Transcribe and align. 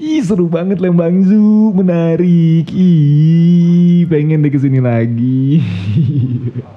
Ih 0.00 0.24
seru 0.24 0.48
banget 0.48 0.80
Lembang 0.80 1.20
Zoo, 1.28 1.76
menarik. 1.76 2.72
Ih 2.72 4.08
pengen 4.08 4.40
deh 4.40 4.48
ke 4.48 4.56
sini 4.56 4.80
lagi. 4.80 5.60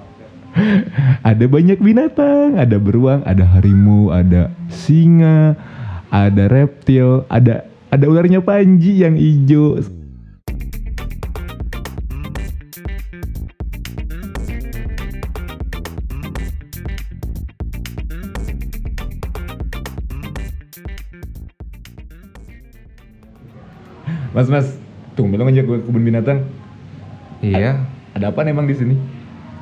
ada 1.31 1.46
banyak 1.47 1.79
binatang, 1.79 2.59
ada 2.59 2.75
beruang, 2.75 3.23
ada 3.23 3.47
harimau, 3.47 4.12
ada 4.12 4.51
singa, 4.67 5.55
ada 6.12 6.51
reptil, 6.51 7.23
ada 7.31 7.63
ada 7.88 8.05
ularnya 8.12 8.44
Panji 8.44 9.07
yang 9.07 9.16
hijau. 9.16 9.80
Mas 24.34 24.50
Mas, 24.50 24.67
tunggu 25.13 25.38
dong 25.38 25.45
ngajak 25.45 25.66
gue 25.66 25.77
ke 25.81 25.85
kebun 25.85 26.03
binatang. 26.03 26.39
Iya, 27.44 27.85
Ada 28.13 28.34
apa 28.34 28.45
emang 28.45 28.66
di 28.66 28.75
sini? 28.77 28.95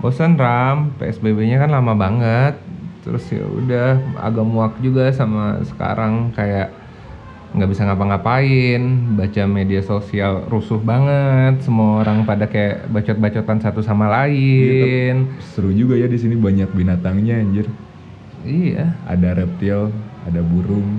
bosan 0.02 0.34
Ram, 0.34 0.98
PSBB-nya 0.98 1.62
kan 1.62 1.70
lama 1.70 1.94
banget. 1.94 2.58
Terus 3.06 3.22
ya 3.30 3.46
udah 3.46 3.90
agak 4.18 4.46
muak 4.46 4.74
juga 4.82 5.14
sama 5.14 5.62
sekarang 5.62 6.34
kayak 6.34 6.74
nggak 7.52 7.70
bisa 7.70 7.86
ngapa-ngapain, 7.86 8.82
baca 9.14 9.44
media 9.46 9.84
sosial 9.84 10.48
rusuh 10.50 10.80
banget, 10.82 11.62
semua 11.62 12.02
orang 12.02 12.24
pada 12.26 12.48
kayak 12.48 12.90
bacot-bacotan 12.90 13.60
satu 13.62 13.84
sama 13.86 14.10
lain. 14.10 15.38
Seru 15.54 15.70
juga 15.70 16.00
ya 16.00 16.08
di 16.10 16.18
sini 16.18 16.34
banyak 16.34 16.72
binatangnya 16.74 17.38
anjir. 17.38 17.68
Iya, 18.42 18.98
Ada 19.06 19.38
reptil, 19.38 19.94
ada 20.26 20.42
burung, 20.42 20.98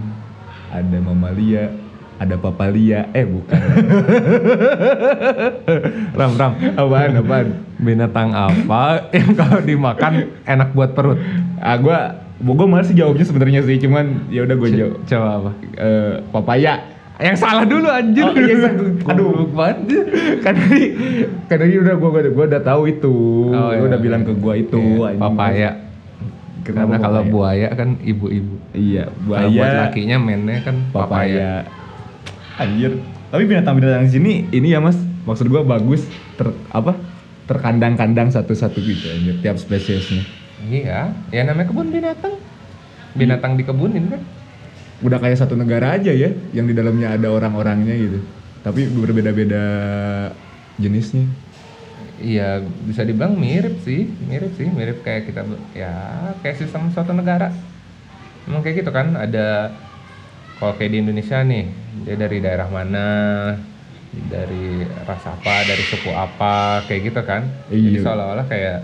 ada 0.71 0.99
mamalia, 1.03 1.75
ada 2.23 2.39
papalia. 2.39 3.11
Eh 3.11 3.27
bukan. 3.27 3.59
Ram 6.19 6.33
Ram, 6.37 6.53
apaan 6.77 7.13
apaan? 7.19 7.47
binatang 7.83 8.31
apa 8.31 9.11
yang 9.11 9.35
kalau 9.41 9.59
dimakan 9.59 10.31
enak 10.47 10.71
buat 10.71 10.95
perut? 10.95 11.19
Ah 11.59 11.75
gua 11.75 12.15
gua 12.39 12.67
malah 12.67 12.87
sih 12.87 12.95
jawabnya 12.95 13.27
sebenarnya 13.27 13.61
sih, 13.67 13.79
cuman 13.83 14.31
ya 14.31 14.47
udah 14.47 14.55
gue 14.55 14.69
jawab. 14.71 14.95
Coba 15.03 15.29
apa? 15.39 15.51
Eh, 15.75 16.15
papaya. 16.31 16.75
Yang 17.23 17.39
salah 17.39 17.63
dulu 17.63 17.87
anjir. 17.87 18.27
Oh, 18.27 18.35
iya, 18.35 18.55
iya. 18.67 18.71
Aduh. 19.11 19.47
Banget. 19.51 19.79
kan 20.43 20.55
tadi 20.59 20.83
kan 21.47 21.57
tadi 21.59 21.75
udah 21.79 21.95
gua 21.99 22.09
gua, 22.11 22.23
gua 22.31 22.45
udah 22.51 22.63
tahu 22.63 22.83
itu. 22.87 23.15
Oh, 23.51 23.71
Gua 23.71 23.79
iya. 23.79 23.89
udah 23.91 24.01
bilang 24.01 24.23
ke 24.23 24.33
gua 24.35 24.55
itu. 24.59 24.79
Iya, 24.79 25.19
papaya. 25.19 25.71
Kenapa 26.63 26.95
Karena 26.95 26.99
kalau 27.03 27.23
buaya 27.27 27.69
kan 27.75 27.99
ibu-ibu. 27.99 28.55
Iya, 28.71 29.11
Kalau 29.11 29.27
buaya. 29.27 29.51
buat 29.51 29.73
lakinya 29.83 30.17
mainnya 30.23 30.63
kan 30.63 30.77
papaya. 30.95 31.67
papaya. 31.67 31.82
Anjir. 32.61 32.93
Tapi 33.33 33.49
binatang-binatang 33.49 34.05
di 34.05 34.13
sini 34.13 34.33
ini 34.53 34.77
ya 34.77 34.81
Mas, 34.85 34.99
maksud 35.25 35.49
gua 35.49 35.65
bagus 35.65 36.05
ter 36.37 36.53
apa? 36.69 37.01
Terkandang-kandang 37.49 38.31
satu-satu 38.31 38.79
gitu 38.85 39.11
anjir 39.11 39.35
tiap 39.43 39.59
spesiesnya. 39.59 40.23
Iya, 40.63 41.11
ya 41.35 41.43
namanya 41.43 41.73
kebun 41.73 41.91
binatang. 41.91 42.35
Binatang 43.19 43.59
dikebunin 43.59 44.05
kan. 44.09 44.23
Udah 45.03 45.19
kayak 45.19 45.43
satu 45.43 45.59
negara 45.59 45.99
aja 45.99 46.15
ya 46.15 46.31
yang 46.55 46.71
di 46.71 46.75
dalamnya 46.77 47.19
ada 47.19 47.29
orang-orangnya 47.35 47.99
gitu. 47.99 48.19
Tapi 48.63 48.87
berbeda-beda 48.87 49.65
jenisnya. 50.79 51.27
Iya, 52.23 52.63
bisa 52.63 53.03
dibilang 53.03 53.35
mirip 53.35 53.83
sih, 53.83 54.07
mirip 54.23 54.55
sih, 54.55 54.71
mirip 54.71 55.03
kayak 55.03 55.27
kita 55.27 55.43
ya 55.75 55.91
kayak 56.41 56.57
sistem 56.63 56.87
suatu 56.95 57.11
negara. 57.11 57.51
Emang 58.47 58.63
kayak 58.63 58.87
gitu 58.87 58.91
kan, 58.95 59.19
ada 59.19 59.75
kalau 60.63 60.79
kayak 60.79 60.95
di 60.95 60.99
Indonesia 61.03 61.43
nih, 61.43 61.65
dia 62.07 62.15
dari 62.15 62.39
daerah 62.39 62.71
mana, 62.71 63.07
dari 64.31 64.87
ras 65.03 65.27
apa, 65.27 65.67
dari 65.67 65.83
suku 65.83 66.15
apa, 66.15 66.87
kayak 66.87 67.11
gitu 67.11 67.21
kan. 67.27 67.43
Jadi 67.67 67.99
Iya. 67.99 68.07
seolah-olah 68.07 68.47
kayak 68.47 68.79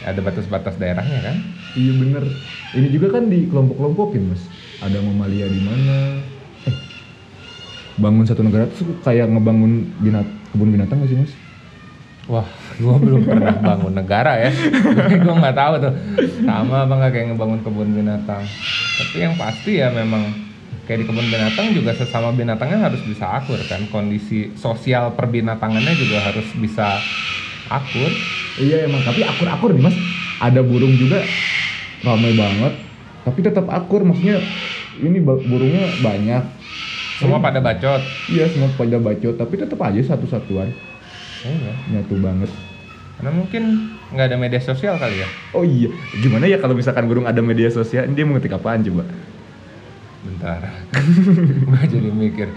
ada 0.00 0.20
batas-batas 0.24 0.80
daerahnya 0.80 1.20
kan. 1.20 1.36
Iya 1.76 1.92
bener. 1.92 2.24
Ini 2.72 2.88
juga 2.88 3.20
kan 3.20 3.28
di 3.28 3.44
kelompok-kelompokin 3.52 4.32
mas. 4.32 4.40
Ada 4.80 4.96
mamalia 5.04 5.44
di 5.44 5.60
mana? 5.60 6.24
Eh, 6.64 6.76
bangun 8.00 8.24
satu 8.24 8.40
negara 8.40 8.64
tuh 8.72 8.96
kayak 9.04 9.28
ngebangun 9.28 9.92
binat 10.00 10.24
kebun 10.56 10.72
binatang 10.72 11.04
gak 11.04 11.12
sih 11.12 11.20
mas? 11.20 11.32
Wah, 12.32 12.48
gua 12.80 12.96
belum 13.04 13.28
pernah 13.28 13.60
bangun 13.60 13.92
negara 13.92 14.40
ya. 14.40 14.50
Jadi 14.56 15.20
gua 15.28 15.36
nggak 15.36 15.56
tahu 15.60 15.74
tuh 15.84 15.92
sama 16.48 16.88
apa 16.88 16.92
nggak 16.96 17.12
kayak 17.12 17.26
ngebangun 17.36 17.60
kebun 17.60 17.92
binatang. 17.92 18.40
Tapi 18.96 19.16
yang 19.20 19.36
pasti 19.36 19.84
ya 19.84 19.92
memang 19.92 20.45
kayak 20.86 21.02
di 21.02 21.06
kebun 21.10 21.26
binatang 21.26 21.74
juga 21.74 21.90
sesama 21.92 22.30
binatangnya 22.30 22.86
harus 22.86 23.02
bisa 23.02 23.26
akur 23.26 23.58
kan. 23.66 23.84
Kondisi 23.90 24.54
sosial 24.54 25.12
perbinatangannya 25.18 25.92
juga 25.98 26.22
harus 26.22 26.46
bisa 26.56 27.02
akur. 27.66 28.10
Iya 28.62 28.86
emang. 28.86 29.02
Tapi 29.02 29.26
akur-akur 29.26 29.74
nih 29.74 29.82
mas. 29.82 29.96
Ada 30.38 30.62
burung 30.62 30.94
juga 30.94 31.20
ramai 32.06 32.32
banget. 32.38 32.72
Tapi 33.26 33.38
tetap 33.42 33.66
akur. 33.68 34.06
Maksudnya 34.06 34.38
ini 35.02 35.18
burungnya 35.20 35.90
banyak. 36.00 36.42
Semua 37.18 37.42
pada 37.42 37.58
bacot. 37.58 38.00
Iya 38.30 38.46
semua 38.54 38.70
pada 38.78 38.96
bacot. 39.02 39.34
Tapi 39.34 39.54
tetap 39.58 39.82
aja 39.82 40.14
satu-satuan. 40.14 40.70
Iya. 41.42 41.72
Nyatu 41.98 42.14
banget. 42.22 42.48
Karena 43.16 43.32
mungkin 43.32 43.62
nggak 44.12 44.26
ada 44.28 44.36
media 44.36 44.60
sosial 44.60 45.00
kali 45.00 45.24
ya. 45.24 45.28
Oh 45.56 45.64
iya. 45.64 45.88
Gimana 46.20 46.46
ya 46.46 46.60
kalau 46.62 46.76
misalkan 46.76 47.08
burung 47.10 47.24
ada 47.24 47.40
media 47.42 47.72
sosial? 47.72 48.06
Dia 48.12 48.24
mengetik 48.28 48.54
apaan 48.54 48.84
coba? 48.84 49.08
Bentar. 50.26 50.60
gua 51.68 51.82
jadi 51.82 52.10
mikir. 52.10 52.48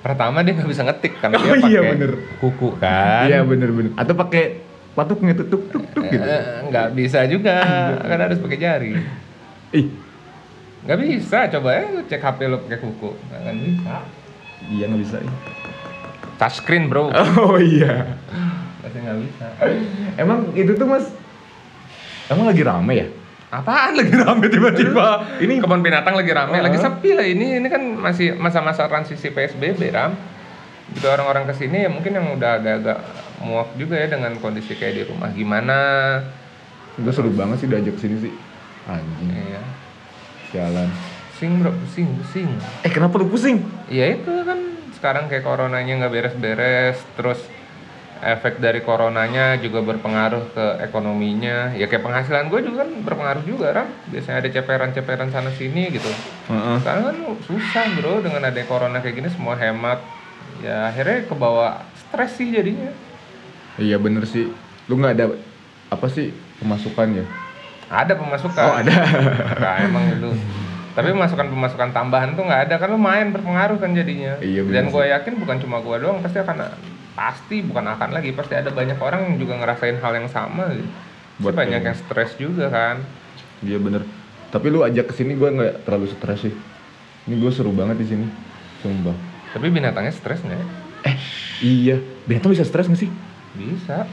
Pertama 0.00 0.42
dia 0.42 0.52
nggak 0.52 0.68
bisa 0.68 0.82
ngetik 0.82 1.16
karena 1.16 1.34
dia 1.34 1.46
Oh, 1.46 1.54
pakai 1.54 1.70
iya, 1.70 1.80
bener. 1.86 2.12
kuku 2.36 2.68
kan. 2.76 3.24
Iya 3.24 3.40
bener-bener. 3.40 3.92
Atau 3.94 4.14
pakai 4.14 4.60
patuknya 4.92 5.32
tuh 5.32 5.46
tuk 5.48 5.62
tuk 5.68 5.84
tuk 5.90 6.04
gitu. 6.04 6.22
Eh, 6.22 6.42
nggak 6.68 6.88
bisa 6.92 7.24
juga 7.24 7.58
kan 7.98 8.14
harus 8.20 8.38
pakai 8.38 8.54
jari 8.56 8.94
Ih, 9.72 9.90
nggak 10.86 10.98
bisa 11.00 11.50
coba 11.50 11.68
ya 11.72 11.82
lu 11.90 12.00
cek 12.04 12.22
hp 12.22 12.38
lu 12.44 12.62
pakai 12.62 12.78
kuku 12.78 13.10
nggak 13.26 13.56
bisa 13.58 13.94
iya 14.70 14.84
nggak 14.86 15.02
bisa. 15.02 15.16
touchscreen 16.36 16.86
bro 16.86 17.10
Oh 17.10 17.58
iya. 17.58 18.14
pasti 18.78 18.98
nggak 19.00 19.18
bisa 19.18 19.46
Emang 20.14 20.54
itu 20.54 20.72
tuh 20.72 20.86
mas, 20.86 21.10
emang 22.26 22.46
lagi 22.46 22.62
rame 22.62 22.94
ya? 22.94 23.06
Apaan 23.54 23.94
lagi 23.94 24.14
rame 24.20 24.46
tiba-tiba? 24.46 25.06
Ini- 25.38 25.60
kebun 25.60 25.80
binatang 25.80 26.14
lagi 26.14 26.30
rame 26.30 26.58
lagi 26.58 26.74
Uh-huh. 26.74 26.90
sepi 26.90 27.10
lah. 27.12 27.22
Ini 27.22 27.58
ini 27.58 27.68
kan 27.68 27.82
masih 27.94 28.34
masa-masa 28.34 28.86
transisi 28.86 29.28
psbb 29.28 29.78
ram. 29.88 30.12
Gitu 30.90 31.06
orang-orang 31.06 31.46
ke 31.46 31.54
sini 31.56 31.86
ya 31.86 31.90
mungkin 31.90 32.12
yang 32.12 32.34
udah 32.34 32.58
agak-agak 32.58 32.98
muak 33.40 33.72
juga 33.74 33.96
ya 33.96 34.10
dengan 34.10 34.36
kondisi 34.38 34.74
kayak 34.74 34.94
di 34.94 35.02
rumah. 35.06 35.30
Gimana? 35.30 35.78
Gue 36.94 37.10
seru 37.10 37.30
banget 37.30 37.62
sih 37.62 37.68
diajak 37.68 37.96
sini 37.96 38.16
sih. 38.20 38.32
Anjing, 38.84 39.30
iya. 39.32 39.62
Jalan. 40.52 40.88
pusing 41.34 41.52
bro. 41.58 41.70
Pusing 41.74 42.08
pusing 42.14 42.48
Eh 42.82 42.90
kenapa 42.90 43.18
lu 43.18 43.26
pusing? 43.26 43.58
Ya 43.88 44.06
itu 44.06 44.30
kan 44.44 44.58
sekarang 44.94 45.26
kayak 45.26 45.42
coronanya 45.42 46.04
nggak 46.04 46.12
beres-beres, 46.12 46.96
terus 47.14 47.40
efek 48.24 48.56
dari 48.56 48.80
coronanya 48.80 49.60
juga 49.60 49.84
berpengaruh 49.84 50.56
ke 50.56 50.66
ekonominya. 50.80 51.76
Ya 51.76 51.84
kayak 51.84 52.00
penghasilan 52.00 52.48
gue 52.48 52.60
juga 52.64 52.88
kan 52.88 52.90
berpengaruh 53.04 53.44
juga, 53.44 53.76
Ram. 53.76 53.88
Biasanya 54.08 54.40
ada 54.40 54.50
ceperan-ceperan 54.50 55.28
sana 55.28 55.52
sini 55.52 55.92
gitu. 55.92 56.08
Heeh. 56.48 56.76
Sekarang 56.80 57.12
kan 57.12 57.16
susah 57.44 57.84
bro 58.00 58.24
dengan 58.24 58.42
ada 58.48 58.60
corona 58.64 59.04
kayak 59.04 59.20
gini 59.20 59.28
semua 59.28 59.54
hemat. 59.60 60.00
Ya 60.64 60.88
akhirnya 60.88 61.28
kebawa 61.28 61.84
stres 61.92 62.40
sih 62.40 62.48
jadinya. 62.48 62.88
Iya 63.76 64.00
bener 64.00 64.24
sih. 64.24 64.48
Lu 64.88 64.96
nggak 64.96 65.14
ada 65.20 65.26
apa 65.92 66.06
sih 66.08 66.32
pemasukan 66.64 67.20
ya? 67.20 67.24
Ada 67.92 68.16
pemasukan. 68.16 68.64
Oh 68.64 68.74
ada. 68.80 68.94
Nah, 69.62 69.76
emang 69.84 70.04
itu. 70.08 70.30
Tapi 70.94 71.10
pemasukan 71.10 71.50
pemasukan 71.50 71.90
tambahan 71.90 72.38
tuh 72.38 72.46
nggak 72.46 72.70
ada 72.70 72.74
kan 72.78 72.88
lumayan 72.88 73.34
berpengaruh 73.34 73.82
kan 73.82 73.90
jadinya. 73.92 74.38
Iya, 74.38 74.62
Dan 74.64 74.94
gue 74.94 75.04
yakin 75.10 75.34
bukan 75.42 75.58
cuma 75.58 75.82
gue 75.82 75.96
doang 75.98 76.22
pasti 76.22 76.38
akan 76.38 76.70
pasti 77.14 77.62
bukan 77.62 77.86
akan 77.94 78.10
lagi 78.10 78.34
pasti 78.34 78.58
ada 78.58 78.74
banyak 78.74 78.98
orang 78.98 79.32
yang 79.32 79.36
juga 79.38 79.54
ngerasain 79.58 79.98
hal 80.02 80.12
yang 80.18 80.28
sama. 80.28 80.70
Buat 80.70 80.84
Buat 81.40 81.54
banyak 81.62 81.82
yang 81.82 81.96
stres 81.96 82.34
juga 82.38 82.70
kan. 82.70 83.02
Iya 83.62 83.78
bener. 83.78 84.02
Tapi 84.50 84.66
lu 84.70 84.86
ajak 84.86 85.10
ke 85.10 85.14
sini 85.14 85.34
gue 85.34 85.48
nggak 85.50 85.86
terlalu 85.86 86.06
stres 86.10 86.46
sih. 86.46 86.54
Ini 87.26 87.34
gue 87.40 87.50
seru 87.50 87.74
banget 87.74 87.98
di 88.02 88.06
sini. 88.06 88.26
Sumpah. 88.82 89.16
Tapi 89.54 89.66
binatangnya 89.70 90.14
stres 90.14 90.42
nggak? 90.42 90.58
ya? 90.58 90.66
Eh 91.10 91.16
iya. 91.62 91.96
Binatang 92.26 92.54
bisa 92.54 92.66
stres 92.66 92.86
nggak 92.86 93.00
sih? 93.02 93.10
Bisa. 93.54 94.06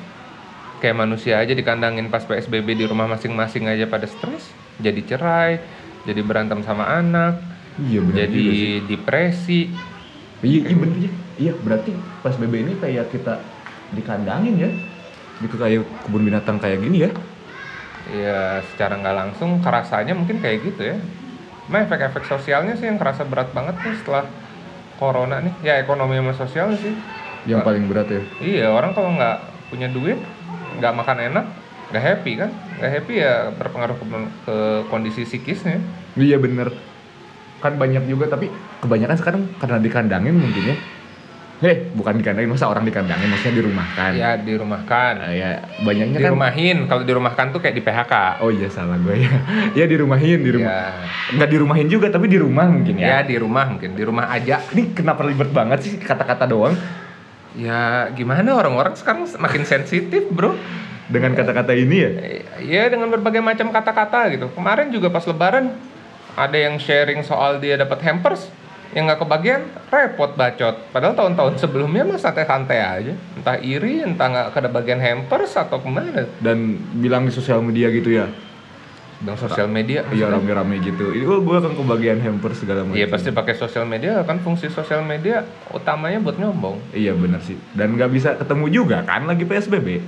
Kayak 0.82 0.98
manusia 0.98 1.38
aja 1.38 1.54
dikandangin 1.54 2.10
pas 2.10 2.26
PSBB 2.26 2.74
di 2.74 2.86
rumah 2.90 3.06
masing-masing 3.06 3.70
aja 3.70 3.86
pada 3.86 4.10
stres, 4.10 4.50
jadi 4.82 4.98
cerai, 5.06 5.62
jadi 6.10 6.26
berantem 6.26 6.66
sama 6.66 6.90
anak, 6.90 7.38
Iya 7.78 8.02
bener 8.02 8.18
jadi 8.26 8.34
juga 8.34 8.52
sih. 8.58 8.74
depresi. 8.90 9.62
Iya, 10.42 10.60
iya 10.66 10.78
bener 10.82 10.98
ya. 11.06 11.12
Iya 11.40 11.54
berarti 11.56 11.92
pas 12.24 12.36
BB 12.36 12.54
ini 12.66 12.74
kayak 12.80 13.12
kita 13.12 13.40
dikandangin 13.96 14.56
ya. 14.60 14.70
Gitu 15.40 15.56
kayak 15.58 15.88
kebun 16.06 16.24
binatang 16.28 16.58
kayak 16.60 16.80
gini 16.84 17.08
ya. 17.08 17.12
ya 18.10 18.60
secara 18.74 18.98
nggak 18.98 19.14
langsung 19.16 19.62
kerasanya 19.62 20.18
mungkin 20.18 20.42
kayak 20.42 20.58
gitu 20.74 20.82
ya. 20.96 20.98
Cuma 21.70 21.86
efek-efek 21.86 22.26
sosialnya 22.28 22.76
sih 22.76 22.90
yang 22.90 22.98
kerasa 22.98 23.24
berat 23.24 23.54
banget 23.56 23.78
tuh 23.80 23.94
setelah 23.96 24.26
corona 25.02 25.42
nih 25.42 25.54
ya 25.66 25.74
ekonomi 25.82 26.14
sama 26.14 26.34
sosial 26.38 26.70
sih 26.78 26.94
Yang 27.50 27.66
paling 27.66 27.90
berat 27.90 28.06
ya. 28.06 28.22
iya 28.38 28.66
orang 28.70 28.94
kalau 28.94 29.18
nggak 29.18 29.38
punya 29.74 29.90
duit 29.90 30.22
nggak 30.78 30.94
makan 30.94 31.18
enak 31.34 31.46
nggak 31.90 32.04
happy 32.06 32.32
kan 32.38 32.54
nggak 32.78 32.92
happy 33.02 33.14
ya 33.18 33.50
berpengaruh 33.58 33.98
ke, 33.98 34.06
ke 34.46 34.56
kondisi 34.94 35.26
psikisnya 35.26 35.82
Iya 36.14 36.38
bener. 36.38 36.70
Kan 37.66 37.82
banyak 37.82 38.06
juga 38.06 38.30
tapi 38.30 38.52
kebanyakan 38.84 39.18
sekarang 39.18 39.42
karena 39.58 39.78
dikandangin 39.82 40.36
mungkin 40.38 40.64
ya. 40.70 40.76
Heh, 41.62 41.94
bukan 41.94 42.18
dikandangin, 42.18 42.50
masa 42.50 42.66
orang 42.66 42.82
dikandangin, 42.82 43.30
maksudnya 43.30 43.62
dirumahkan. 43.62 44.12
ya 44.18 44.34
dirumahkan 44.34 45.14
Eh, 45.30 45.34
ya 45.38 45.50
banyaknya 45.80 46.18
kan. 46.18 46.24
dirumahin 46.26 46.78
kalau 46.90 47.04
dirumahkan 47.06 47.46
tuh 47.54 47.62
kayak 47.62 47.76
di 47.78 47.84
PHK 47.86 48.14
Oh 48.42 48.50
iya 48.50 48.66
salah 48.66 48.98
gue 48.98 49.22
ya. 49.22 49.30
ya 49.78 49.86
dirumahin, 49.86 50.42
di 50.42 50.52
rumah. 50.52 50.66
ya 50.66 50.82
Nggak 51.38 51.50
dirumahin 51.50 51.86
juga 51.86 52.10
tapi 52.10 52.26
di 52.26 52.42
rumah 52.42 52.66
mungkin 52.66 52.98
ya 52.98 53.08
ya. 53.14 53.18
di 53.22 53.38
rumah 53.38 53.70
mungkin 53.70 53.94
di 53.94 54.02
rumah 54.02 54.26
aja 54.28 54.58
Ini 54.68 54.90
kenapa 54.92 55.22
ribet 55.22 55.50
banget 55.50 55.80
sih 55.82 55.94
kata-kata 55.96 56.50
doang 56.50 56.74
ya 57.54 58.10
gimana 58.10 58.48
orang-orang 58.48 58.96
sekarang 58.96 59.28
makin 59.36 59.62
sensitif 59.62 60.24
bro 60.32 60.56
dengan 61.06 61.36
kata-kata 61.36 61.76
ini 61.76 61.98
ya? 62.00 62.10
ya 62.58 62.84
dengan 62.88 63.12
berbagai 63.12 63.38
macam 63.38 63.70
kata-kata 63.70 64.32
gitu 64.32 64.48
kemarin 64.50 64.88
juga 64.88 65.12
pas 65.12 65.22
lebaran 65.22 65.76
ada 66.34 66.56
yang 66.56 66.80
sharing 66.80 67.22
soal 67.22 67.60
dia 67.60 67.76
dapat 67.76 68.00
hampers 68.02 68.48
yang 68.92 69.08
nggak 69.08 69.24
kebagian 69.24 69.62
repot 69.88 70.36
bacot 70.36 70.76
padahal 70.92 71.16
tahun-tahun 71.16 71.56
sebelumnya 71.58 72.04
mah 72.04 72.20
santai-santai 72.20 72.80
aja 72.80 73.14
entah 73.40 73.56
iri 73.60 74.04
entah 74.04 74.28
nggak 74.28 74.48
kebagian 74.52 75.00
hampers 75.00 75.56
atau 75.56 75.80
ke 75.80 75.88
mana 75.88 76.28
Dan 76.44 76.76
bilang 77.00 77.24
di 77.24 77.32
sosial 77.32 77.64
media 77.64 77.88
gitu 77.88 78.12
ya. 78.12 78.28
dan 79.22 79.38
sosial 79.38 79.70
media 79.70 80.02
Iya 80.10 80.34
rame-rame 80.34 80.82
gitu. 80.82 81.14
Itu 81.14 81.46
gue 81.46 81.56
akan 81.62 81.78
kebagian 81.78 82.18
hamper 82.26 82.58
segala 82.58 82.82
macam. 82.82 82.98
Iya 82.98 83.06
pasti 83.06 83.30
pakai 83.30 83.54
sosial 83.54 83.86
media 83.86 84.26
kan 84.26 84.42
fungsi 84.42 84.66
sosial 84.66 85.06
media 85.06 85.46
utamanya 85.70 86.18
buat 86.18 86.42
nyombong 86.42 86.82
Iya 86.90 87.14
bener 87.14 87.38
sih. 87.46 87.54
Dan 87.78 88.02
nggak 88.02 88.10
bisa 88.10 88.34
ketemu 88.34 88.66
juga 88.74 89.06
kan 89.06 89.30
lagi 89.30 89.46
PSBB. 89.46 90.02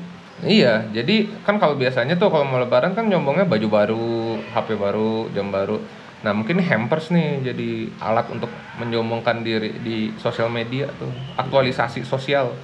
Iya, 0.44 0.90
jadi 0.92 1.30
kan 1.46 1.56
kalau 1.56 1.80
biasanya 1.80 2.20
tuh 2.20 2.28
kalau 2.28 2.44
mau 2.44 2.60
lebaran 2.60 2.92
kan 2.92 3.08
nyombongnya 3.08 3.48
baju 3.48 3.68
baru, 3.70 4.12
HP 4.52 4.76
baru, 4.76 5.32
jam 5.32 5.48
baru. 5.48 5.80
Nah 6.24 6.32
mungkin 6.32 6.64
hampers 6.64 7.12
nih 7.12 7.44
jadi 7.44 7.70
alat 8.00 8.32
untuk 8.32 8.48
menyombongkan 8.80 9.44
diri 9.44 9.76
di 9.84 10.16
sosial 10.18 10.48
media 10.48 10.88
tuh, 10.96 11.12
aktualisasi 11.36 12.08
sosial. 12.08 12.56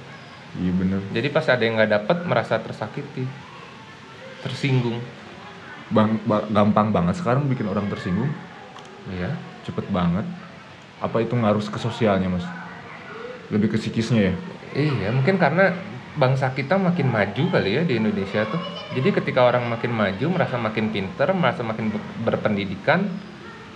Iya 0.56 0.72
bener. 0.74 1.00
Jadi 1.12 1.28
pas 1.28 1.46
ada 1.46 1.62
yang 1.62 1.76
nggak 1.76 1.92
dapet 1.92 2.18
merasa 2.24 2.56
tersakiti, 2.58 3.28
tersinggung. 4.40 4.98
Bang, 5.92 6.16
ba- 6.24 6.46
gampang 6.48 6.88
banget 6.90 7.20
sekarang 7.20 7.46
bikin 7.46 7.68
orang 7.68 7.84
tersinggung. 7.92 8.30
Iya. 9.12 9.36
Cepet 9.68 9.86
banget. 9.92 10.24
Apa 11.00 11.20
itu 11.20 11.36
ngaruh 11.36 11.60
ke 11.60 11.78
sosialnya 11.78 12.32
mas? 12.32 12.46
Lebih 13.52 13.74
ke 13.74 13.76
psikisnya 13.76 14.32
ya? 14.32 14.34
Iya, 14.72 15.08
mungkin 15.10 15.36
karena 15.36 15.74
bangsa 16.14 16.50
kita 16.54 16.78
makin 16.78 17.10
maju 17.10 17.42
kali 17.50 17.70
ya 17.76 17.82
di 17.82 17.98
Indonesia 17.98 18.46
tuh. 18.46 18.60
Jadi 18.94 19.08
ketika 19.14 19.46
orang 19.46 19.66
makin 19.70 19.94
maju, 19.94 20.26
merasa 20.30 20.58
makin 20.58 20.90
pinter, 20.90 21.30
merasa 21.34 21.62
makin 21.62 21.90
ber- 21.94 22.10
berpendidikan, 22.26 23.06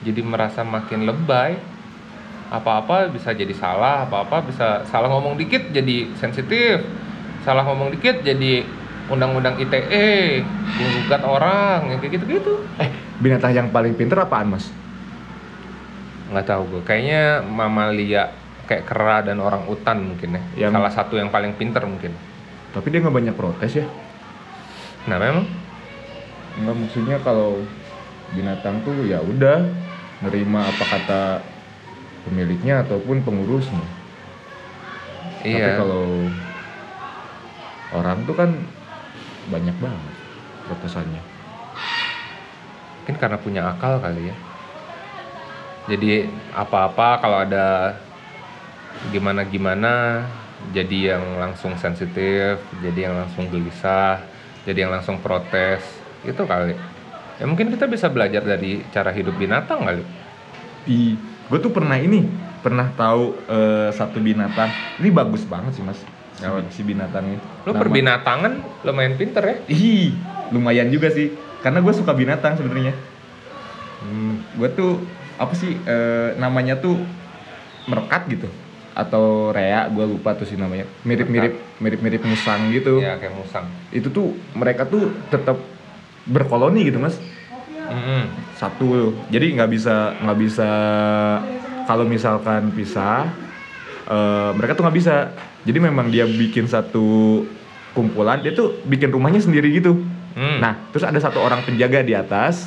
jadi 0.02 0.20
merasa 0.24 0.66
makin 0.66 1.06
lebay. 1.06 1.54
Apa-apa 2.50 3.10
bisa 3.10 3.34
jadi 3.34 3.50
salah, 3.54 4.06
apa-apa 4.06 4.44
bisa 4.46 4.86
salah 4.86 5.10
ngomong 5.10 5.38
dikit 5.38 5.70
jadi 5.70 6.10
sensitif. 6.18 6.82
Salah 7.42 7.66
ngomong 7.66 7.92
dikit 7.94 8.22
jadi 8.22 8.62
undang-undang 9.10 9.60
ITE, 9.60 10.40
menggugat 10.80 11.22
orang, 11.28 11.92
yang 11.92 11.98
kayak 12.00 12.16
gitu-gitu. 12.16 12.64
Eh, 12.80 12.88
binatang 13.20 13.52
yang 13.52 13.68
paling 13.68 13.92
pinter 13.92 14.16
apaan 14.16 14.54
mas? 14.54 14.72
Nggak 16.32 16.46
tahu 16.48 16.62
gue, 16.72 16.82
kayaknya 16.88 17.44
mamalia 17.44 18.32
kayak 18.64 18.88
kera 18.88 19.20
dan 19.20 19.44
orang 19.44 19.68
utan 19.68 20.00
mungkin 20.00 20.40
ya. 20.40 20.42
Yang- 20.66 20.80
Salah 20.80 20.94
satu 20.94 21.14
yang 21.20 21.28
paling 21.28 21.52
pinter 21.58 21.84
mungkin. 21.84 22.16
Tapi 22.72 22.86
dia 22.88 23.04
nggak 23.04 23.12
banyak 23.12 23.34
protes 23.36 23.72
ya? 23.76 23.86
Nah 25.04 25.20
memang 25.20 25.44
Nggak 26.54 26.76
maksudnya 26.86 27.18
kalau 27.18 27.58
binatang 28.30 28.78
tuh 28.86 28.94
ya 29.02 29.18
udah 29.18 29.66
nerima 30.24 30.66
apa 30.66 30.84
kata 30.84 31.22
pemiliknya 32.24 32.82
ataupun 32.82 33.20
pengurusnya. 33.20 33.84
Tapi 35.44 35.60
iya. 35.60 35.76
kalau 35.76 36.24
orang 37.92 38.24
tuh 38.24 38.34
kan 38.34 38.50
banyak 39.52 39.76
banget 39.76 40.14
protesannya. 40.64 41.22
mungkin 43.04 43.20
karena 43.20 43.36
punya 43.36 43.62
akal 43.68 44.00
kali 44.00 44.32
ya 44.32 44.36
jadi 45.84 46.24
apa-apa 46.56 47.20
kalau 47.20 47.44
ada 47.44 48.00
gimana 49.12 49.44
gimana 49.44 50.24
jadi 50.72 51.12
yang 51.12 51.36
langsung 51.36 51.76
sensitif 51.76 52.56
jadi 52.80 53.12
yang 53.12 53.14
langsung 53.20 53.52
gelisah 53.52 54.24
jadi 54.64 54.88
yang 54.88 54.92
langsung 54.96 55.20
protes 55.20 55.84
itu 56.24 56.40
kali 56.48 56.72
ya 57.38 57.44
mungkin 57.50 57.70
kita 57.74 57.90
bisa 57.90 58.06
belajar 58.10 58.42
dari 58.46 58.82
cara 58.94 59.10
hidup 59.10 59.34
binatang 59.34 59.82
kali. 59.82 60.02
Di, 60.84 61.16
gue 61.50 61.58
tuh 61.58 61.72
pernah 61.72 61.96
ini, 61.98 62.28
pernah 62.62 62.88
tahu 62.94 63.34
eh, 63.48 63.90
satu 63.90 64.20
binatang. 64.20 64.70
Ini 65.00 65.08
bagus 65.10 65.42
banget 65.48 65.80
sih 65.80 65.84
mas, 65.84 65.98
si, 65.98 66.44
si 66.70 66.80
binatang 66.86 67.24
ini. 67.26 67.38
lu 67.66 67.72
Nama- 67.72 67.80
perbinatangan 67.80 68.52
lumayan 68.84 69.14
pinter 69.18 69.42
ya? 69.42 69.56
Ih, 69.66 70.14
lumayan 70.52 70.92
juga 70.92 71.10
sih. 71.10 71.32
Karena 71.64 71.80
gue 71.80 71.94
suka 71.96 72.12
binatang 72.12 72.60
sebenarnya. 72.60 72.92
Hmm, 74.04 74.44
gue 74.60 74.68
tuh 74.76 75.00
apa 75.40 75.56
sih 75.56 75.74
eh, 75.74 76.36
namanya 76.38 76.78
tuh 76.78 77.00
merekat 77.88 78.28
gitu. 78.28 78.48
Atau 78.94 79.50
rea 79.50 79.90
gue 79.90 80.04
lupa 80.06 80.36
tuh 80.38 80.46
sih 80.46 80.54
namanya. 80.54 80.86
Mirip-mirip 81.02 81.58
mirip-mirip 81.82 82.22
musang 82.22 82.70
gitu. 82.70 83.02
Ya 83.02 83.18
kayak 83.18 83.34
musang. 83.34 83.66
Itu 83.90 84.12
tuh 84.12 84.36
mereka 84.54 84.86
tuh 84.86 85.10
tetap 85.32 85.73
berkoloni 86.26 86.88
gitu 86.88 87.00
mas. 87.00 87.16
Mm-mm. 87.84 88.22
satu. 88.56 89.12
Jadi 89.28 89.60
nggak 89.60 89.70
bisa 89.70 90.16
nggak 90.24 90.38
bisa 90.40 90.68
kalau 91.84 92.08
misalkan 92.08 92.72
pisah 92.72 93.28
eh, 94.08 94.50
mereka 94.56 94.72
tuh 94.72 94.88
nggak 94.88 94.96
bisa. 94.96 95.16
Jadi 95.64 95.78
memang 95.80 96.08
dia 96.08 96.24
bikin 96.24 96.68
satu 96.68 97.40
kumpulan 97.92 98.42
dia 98.42 98.52
tuh 98.52 98.80
bikin 98.84 99.12
rumahnya 99.12 99.40
sendiri 99.40 99.70
gitu. 99.70 100.00
Hmm. 100.34 100.58
nah 100.58 100.74
terus 100.90 101.06
ada 101.06 101.14
satu 101.22 101.38
orang 101.38 101.62
penjaga 101.62 102.02
di 102.02 102.10
atas. 102.10 102.66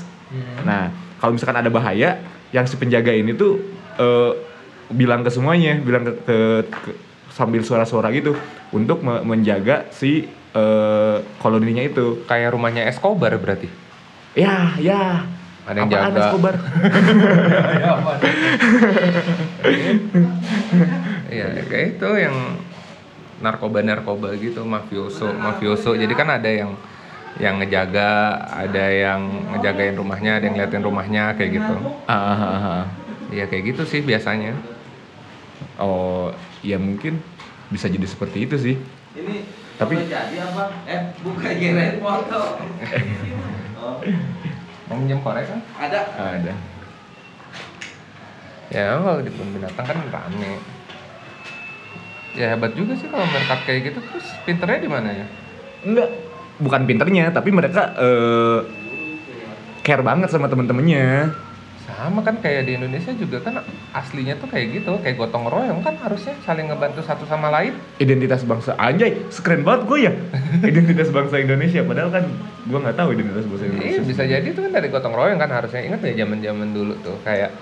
Nah 0.63 0.87
kalau 1.19 1.35
misalkan 1.35 1.59
ada 1.59 1.67
bahaya 1.67 2.15
yang 2.55 2.63
si 2.63 2.79
penjaga 2.79 3.11
ini 3.11 3.35
tuh 3.35 3.59
eh, 3.99 4.31
bilang 4.87 5.19
ke 5.19 5.27
semuanya 5.27 5.75
bilang 5.83 6.07
ke, 6.07 6.13
ke- 6.23 6.63
ke- 6.63 6.97
sambil 7.35 7.59
suara-suara 7.59 8.07
gitu 8.15 8.39
untuk 8.71 9.03
me- 9.03 9.19
menjaga 9.27 9.83
si 9.91 10.31
eh, 10.57 11.15
koloninya 11.37 11.85
itu 11.85 12.25
kayak 12.25 12.57
rumahnya 12.57 12.89
Escobar 12.89 13.37
berarti 13.37 13.69
ya 14.33 14.73
ya 14.81 15.21
Ada 15.67 15.83
yang 15.83 15.91
Apaan 15.91 16.15
jaga. 16.15 16.21
Escobar? 16.31 16.55
Iya, 21.27 21.59
kayak 21.67 21.99
itu 21.99 22.09
yang 22.15 22.35
narkoba-narkoba 23.43 24.33
gitu, 24.39 24.63
mafioso, 24.63 25.27
mafioso. 25.35 25.91
Jadi 25.93 26.13
kan 26.15 26.31
ada 26.31 26.47
yang 26.47 26.71
yang 27.37 27.61
ngejaga, 27.61 28.39
ada 28.49 28.85
yang 28.89 29.21
ngejagain 29.53 29.93
rumahnya, 29.93 30.41
ada 30.41 30.43
yang 30.49 30.55
ngeliatin 30.57 30.83
rumahnya 30.87 31.23
kayak 31.37 31.51
gitu. 31.61 31.75
Ah, 32.09 32.15
ah, 32.15 32.39
ah, 32.41 32.65
ah. 32.65 32.83
Iya 33.29 33.45
kayak 33.51 33.75
gitu 33.75 33.83
sih 33.85 34.01
biasanya. 34.01 34.55
Oh, 35.77 36.33
ya 36.65 36.81
mungkin 36.81 37.21
bisa 37.69 37.85
jadi 37.85 38.07
seperti 38.07 38.47
itu 38.49 38.55
sih. 38.57 38.75
Tapi- 39.77 39.95
jadi 40.09 40.37
apa? 40.41 40.63
Eh, 40.89 41.01
bukan 41.21 41.53
kirain 41.53 42.01
foto. 42.01 42.41
oh, 43.77 43.95
Mau 44.87 44.95
minjem 44.97 45.19
korek 45.21 45.45
kan? 45.45 45.59
ada. 45.77 45.99
Ada. 46.15 46.53
Ya 48.67 48.99
kalau 48.99 49.19
di 49.23 49.31
kebun 49.31 49.55
binatang 49.55 49.85
kan 49.85 49.97
rame. 50.11 50.59
Ya 52.35 52.53
hebat 52.55 52.71
juga 52.75 52.93
sih 52.95 53.07
kalau 53.07 53.23
mereka 53.27 53.55
kayak 53.67 53.91
gitu. 53.91 53.99
Terus 54.01 54.27
pinternya 54.43 54.79
di 54.79 54.89
mana 54.91 55.09
ya? 55.11 55.25
Enggak, 55.83 56.09
bukan 56.59 56.81
pinternya, 56.87 57.31
tapi 57.31 57.49
mereka 57.51 57.95
eh, 57.99 58.59
care 59.83 60.03
banget 60.03 60.29
sama 60.31 60.47
temen-temennya. 60.51 61.31
Sama 61.87 62.19
kan 62.19 62.43
kayak 62.43 62.67
di 62.67 62.75
Indonesia 62.75 63.15
juga 63.15 63.39
kan 63.39 63.63
aslinya 63.95 64.35
tuh 64.35 64.51
kayak 64.51 64.75
gitu, 64.75 64.99
kayak 64.99 65.15
gotong 65.15 65.47
royong 65.47 65.79
kan 65.79 65.95
harusnya 66.03 66.35
saling 66.43 66.67
ngebantu 66.67 66.99
satu 66.99 67.23
sama 67.23 67.47
lain. 67.47 67.79
Identitas 67.95 68.43
bangsa, 68.43 68.75
anjay, 68.75 69.23
sekeren 69.31 69.63
banget 69.63 69.87
gue 69.87 69.99
ya. 70.03 70.11
Identitas 70.61 71.07
bangsa 71.15 71.39
Indonesia, 71.39 71.81
padahal 71.87 72.11
kan 72.11 72.27
gue 72.67 72.79
nggak 72.83 72.97
tahu 72.99 73.09
identitas 73.15 73.47
bangsa 73.47 73.63
Indonesia. 73.71 73.87
Iya 73.87 74.01
bisa 74.03 74.23
jadi 74.27 74.43
itu 74.43 74.59
kan 74.59 74.71
dari 74.75 74.87
gotong 74.91 75.15
royong 75.15 75.39
kan 75.39 75.47
harusnya 75.47 75.79
ingat 75.79 76.03
ya 76.03 76.27
zaman 76.27 76.43
zaman 76.43 76.67
dulu 76.75 76.93
tuh 76.99 77.15
kayak 77.23 77.55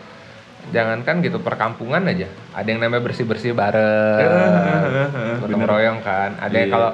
jangankan 0.74 1.22
gitu 1.22 1.38
perkampungan 1.46 2.01
aja 2.10 2.25
ada 2.50 2.65
yang 2.65 2.82
namanya 2.82 3.05
bersih 3.05 3.22
bersih 3.22 3.53
bareng 3.53 5.38
gotong 5.38 5.62
Bener. 5.62 5.70
royong 5.70 6.00
kan 6.01 6.34
ada 6.41 6.58
Iya. 6.58 6.74
kalau 6.74 6.89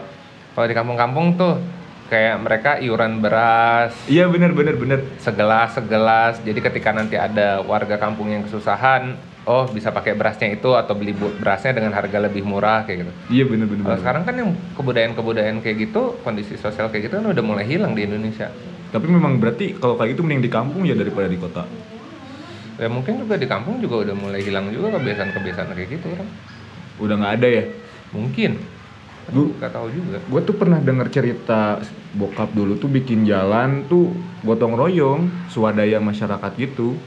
kalau 0.52 0.66
di 0.68 0.76
kampung-kampung 0.76 1.40
tuh 1.40 1.56
kayak 2.12 2.44
mereka 2.44 2.72
iuran 2.78 3.24
beras 3.24 3.96
Iya 4.06 4.28
bener 4.28 4.52
bener 4.52 4.76
bener. 4.76 5.00
segelas 5.18 5.72
segelas 5.72 6.44
jadi 6.44 6.60
ketika 6.60 6.92
nanti 6.92 7.16
ada 7.16 7.64
warga 7.64 7.96
kampung 7.96 8.28
yang 8.28 8.44
kesusahan 8.44 9.16
oh 9.42 9.64
bisa 9.66 9.90
pakai 9.90 10.14
berasnya 10.14 10.52
itu 10.52 10.76
atau 10.76 10.92
beli 10.92 11.16
berasnya 11.16 11.72
dengan 11.74 11.96
harga 11.96 12.22
lebih 12.22 12.46
murah 12.46 12.86
kayak 12.86 12.98
gitu. 13.02 13.12
Iya 13.32 13.44
bener-bener. 13.50 13.82
Kalau 13.82 13.98
sekarang 13.98 14.22
kan 14.22 14.36
yang 14.38 14.50
kebudayaan-kebudayaan 14.78 15.66
kayak 15.66 15.78
gitu, 15.82 16.14
kondisi 16.22 16.62
sosial 16.62 16.94
kayak 16.94 17.10
gitu 17.10 17.18
kan 17.18 17.26
udah 17.26 17.42
mulai 17.42 17.66
hilang 17.66 17.98
di 17.98 18.06
Indonesia. 18.06 18.54
Tapi 18.94 19.08
memang 19.10 19.42
berarti 19.42 19.74
kalau 19.74 19.98
kayak 19.98 20.14
gitu 20.14 20.22
mending 20.22 20.46
di 20.46 20.52
kampung 20.52 20.86
ya 20.86 20.94
daripada 20.94 21.26
di 21.26 21.42
kota. 21.42 21.66
Ya 22.78 22.86
mungkin 22.86 23.18
juga 23.18 23.34
di 23.34 23.50
kampung 23.50 23.82
juga 23.82 24.06
udah 24.06 24.14
mulai 24.14 24.46
hilang 24.46 24.70
juga 24.70 24.94
kebiasaan-kebiasaan 25.00 25.74
kayak 25.74 25.90
gitu 25.90 26.06
orang. 26.14 26.30
Udah 27.02 27.16
nggak 27.18 27.34
ada 27.42 27.48
ya. 27.50 27.64
Mungkin. 28.14 28.52
Gu- 29.32 29.54
Gak 29.58 29.72
tahu 29.72 29.88
juga. 29.90 30.18
Gue 30.22 30.42
tuh 30.44 30.54
pernah 30.54 30.78
denger 30.78 31.08
cerita 31.10 31.82
bokap 32.12 32.52
dulu 32.52 32.76
tuh 32.76 32.92
bikin 32.92 33.24
jalan 33.24 33.88
tuh 33.88 34.12
gotong 34.44 34.76
royong 34.76 35.32
swadaya 35.48 36.00
masyarakat 36.04 36.52
gitu. 36.60 37.00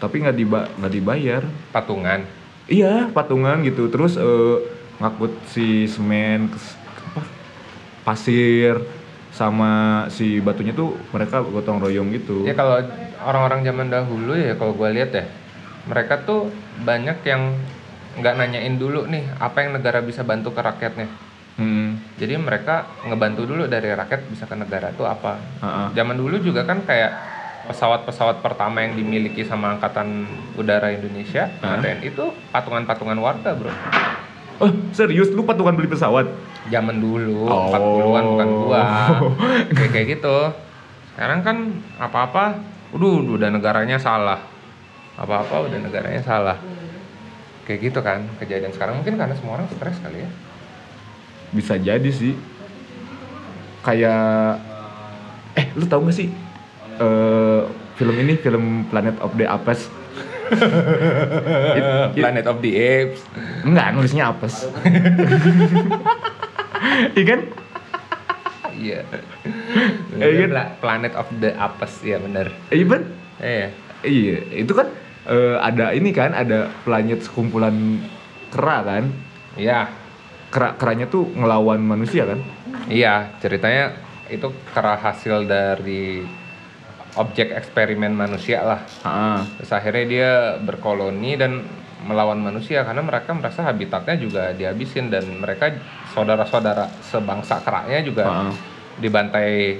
Tapi 0.00 0.24
nggak 0.24 0.36
diba 0.36 0.60
nggak 0.80 0.92
dibayar. 0.92 1.42
Patungan. 1.70 2.24
Iya 2.66 3.12
patungan 3.12 3.60
gitu. 3.62 3.92
Terus 3.92 4.16
eh, 4.16 4.56
ngakut 5.02 5.32
si 5.50 5.90
semen, 5.90 6.50
apa, 7.12 7.22
pasir 8.06 8.78
sama 9.32 10.04
si 10.12 10.38
batunya 10.44 10.76
tuh 10.76 10.94
mereka 11.10 11.40
gotong 11.40 11.80
royong 11.80 12.12
gitu. 12.12 12.44
Ya 12.44 12.52
kalau 12.52 12.78
orang-orang 13.24 13.64
zaman 13.64 13.88
dahulu 13.88 14.36
ya 14.36 14.54
kalau 14.60 14.76
gue 14.76 14.88
lihat 14.92 15.10
ya, 15.16 15.24
mereka 15.88 16.20
tuh 16.22 16.52
banyak 16.84 17.24
yang 17.24 17.56
nggak 18.12 18.34
nanyain 18.36 18.76
dulu 18.76 19.08
nih 19.08 19.24
apa 19.40 19.64
yang 19.64 19.72
negara 19.72 20.04
bisa 20.04 20.20
bantu 20.20 20.52
ke 20.52 20.60
rakyatnya. 20.60 21.08
Hmm. 21.56 21.91
Jadi 22.20 22.36
mereka 22.36 22.86
ngebantu 23.08 23.48
dulu 23.48 23.64
dari 23.66 23.88
rakyat 23.90 24.28
bisa 24.28 24.44
ke 24.44 24.54
negara 24.54 24.92
tuh 24.92 25.08
apa. 25.08 25.40
Ha-ha. 25.64 25.84
Zaman 25.96 26.16
dulu 26.16 26.38
juga 26.38 26.62
kan 26.62 26.84
kayak 26.84 27.10
pesawat-pesawat 27.62 28.42
pertama 28.42 28.82
yang 28.82 28.98
dimiliki 28.98 29.46
sama 29.46 29.78
Angkatan 29.78 30.26
Udara 30.58 30.90
Indonesia, 30.90 31.46
Hah? 31.62 31.78
TNI 31.78 32.10
itu 32.10 32.24
patungan-patungan 32.50 33.18
warga 33.22 33.54
bro. 33.54 33.70
Oh 34.60 34.70
serius 34.92 35.30
lu 35.30 35.46
patungan 35.46 35.74
beli 35.74 35.88
pesawat? 35.90 36.26
Zaman 36.70 37.02
dulu, 37.02 37.46
Oh. 37.50 37.70
40-an 37.74 38.24
bukan 38.34 38.48
gua. 38.66 38.82
kayak 39.74 39.90
kayak 39.90 40.06
gitu. 40.18 40.36
Sekarang 41.14 41.42
kan 41.42 41.56
apa-apa, 41.98 42.60
udah 42.94 43.40
udah 43.40 43.48
negaranya 43.50 43.98
salah. 43.98 44.38
Apa-apa 45.18 45.66
udah 45.66 45.78
negaranya 45.82 46.22
salah. 46.22 46.58
Kayak 47.62 47.90
gitu 47.90 47.98
kan 48.02 48.26
kejadian 48.42 48.74
sekarang 48.74 48.98
mungkin 49.02 49.14
karena 49.18 49.34
semua 49.38 49.58
orang 49.62 49.70
stres 49.70 49.98
kali 50.02 50.26
ya. 50.26 50.30
Bisa 51.52 51.76
jadi 51.76 52.08
sih. 52.08 52.32
Kayak 53.82 54.58
eh 55.52 55.66
lu 55.74 55.84
tahu 55.84 56.06
gak 56.06 56.16
sih 56.16 56.28
eh 56.94 57.60
film 57.92 58.14
ini 58.16 58.34
film 58.36 58.64
Planet 58.88 59.20
of 59.20 59.34
the 59.34 59.44
Apes? 59.44 59.90
It- 60.52 61.84
it- 62.12 62.12
Planet 62.16 62.46
of 62.46 62.60
the 62.60 62.72
Apes. 62.72 63.20
Enggak, 63.62 63.92
nulisnya 63.92 64.28
Apes. 64.28 64.54
Iya 67.12 67.24
kan? 67.24 67.40
Iya. 68.74 68.98
Eh, 70.18 70.32
kan? 70.36 70.50
Pla- 70.50 70.72
Planet 70.78 71.12
of 71.14 71.28
the 71.38 71.50
Apes 71.54 72.02
ya 72.02 72.18
bener. 72.18 72.50
Iya 72.68 72.84
kan? 72.86 73.02
Iya. 73.38 73.66
Iya, 74.02 74.36
itu 74.58 74.72
kan 74.74 74.90
eh, 75.24 75.56
ada 75.56 75.94
ini 75.94 76.10
kan, 76.10 76.34
ada 76.34 76.66
planet 76.82 77.22
sekumpulan 77.22 78.02
kera 78.50 78.82
kan? 78.82 79.04
Iya. 79.54 79.86
Kera 80.52 80.76
keranya 80.76 81.08
tuh 81.08 81.32
ngelawan 81.32 81.80
manusia 81.80 82.28
kan? 82.28 82.44
Iya, 82.84 83.32
ceritanya 83.40 83.96
itu 84.28 84.52
kera 84.76 85.00
hasil 85.00 85.48
dari 85.48 86.20
objek 87.16 87.52
eksperimen 87.52 88.12
manusia 88.12 88.60
lah. 88.60 88.80
Ah, 89.00 89.40
Terus 89.56 89.72
akhirnya 89.72 90.04
dia 90.04 90.30
berkoloni 90.60 91.40
dan 91.40 91.64
melawan 92.04 92.36
manusia 92.36 92.82
karena 92.82 93.00
mereka 93.00 93.30
merasa 93.32 93.62
habitatnya 93.62 94.18
juga 94.18 94.50
dihabisin 94.52 95.06
dan 95.08 95.22
mereka 95.38 95.70
saudara-saudara 96.12 96.90
sebangsa 97.00 97.62
keranya 97.64 98.04
juga 98.04 98.24
ah, 98.26 98.52
dibantai 98.98 99.78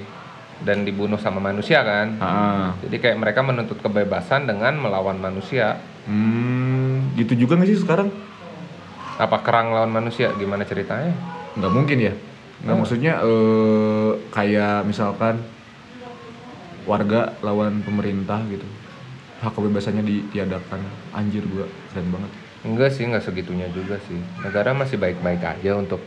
dan 0.63 0.87
dibunuh 0.87 1.21
sama 1.21 1.37
manusia 1.37 1.85
kan. 1.85 2.17
ah. 2.17 2.73
Jadi 2.81 2.97
kayak 2.97 3.17
mereka 3.21 3.45
menuntut 3.45 3.77
kebebasan 3.77 4.49
dengan 4.49 4.73
melawan 4.79 5.21
manusia. 5.21 5.77
Hmm, 6.09 7.13
gitu 7.13 7.37
juga 7.37 7.61
nggak 7.61 7.69
sih 7.69 7.81
sekarang? 7.81 8.09
Apa 9.17 9.45
kerang 9.45 9.73
lawan 9.73 9.93
manusia? 9.93 10.33
Gimana 10.37 10.65
ceritanya? 10.65 11.13
Nggak 11.57 11.73
mungkin 11.73 11.97
ya? 12.01 12.13
Nggak 12.63 12.77
maksudnya 12.79 13.13
eh, 13.21 14.11
kayak 14.31 14.87
misalkan 14.87 15.43
warga 16.83 17.35
lawan 17.39 17.79
pemerintah 17.83 18.43
gitu, 18.51 18.67
hak 19.39 19.51
kebebasannya 19.55 20.03
ditiadakan. 20.03 20.79
Anjir 21.15 21.43
gua 21.47 21.67
keren 21.91 22.07
banget. 22.11 22.31
Enggak 22.63 22.89
sih, 22.95 23.03
enggak 23.03 23.23
segitunya 23.27 23.67
juga 23.71 23.99
sih. 24.07 24.19
Negara 24.43 24.71
masih 24.71 24.95
baik-baik 24.95 25.43
aja 25.43 25.75
untuk 25.75 25.99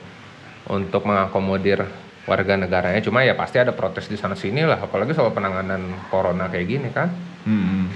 untuk 0.67 1.03
mengakomodir 1.05 1.85
warga 2.27 2.59
negaranya. 2.59 3.01
Cuma 3.01 3.23
ya 3.23 3.39
pasti 3.39 3.63
ada 3.63 3.71
protes 3.71 4.11
di 4.11 4.19
sana 4.19 4.35
sini 4.35 4.67
lah, 4.67 4.83
apalagi 4.83 5.15
soal 5.15 5.31
penanganan 5.31 5.95
corona 6.11 6.51
kayak 6.51 6.67
gini 6.67 6.89
kan. 6.91 7.09
Hmm, 7.47 7.87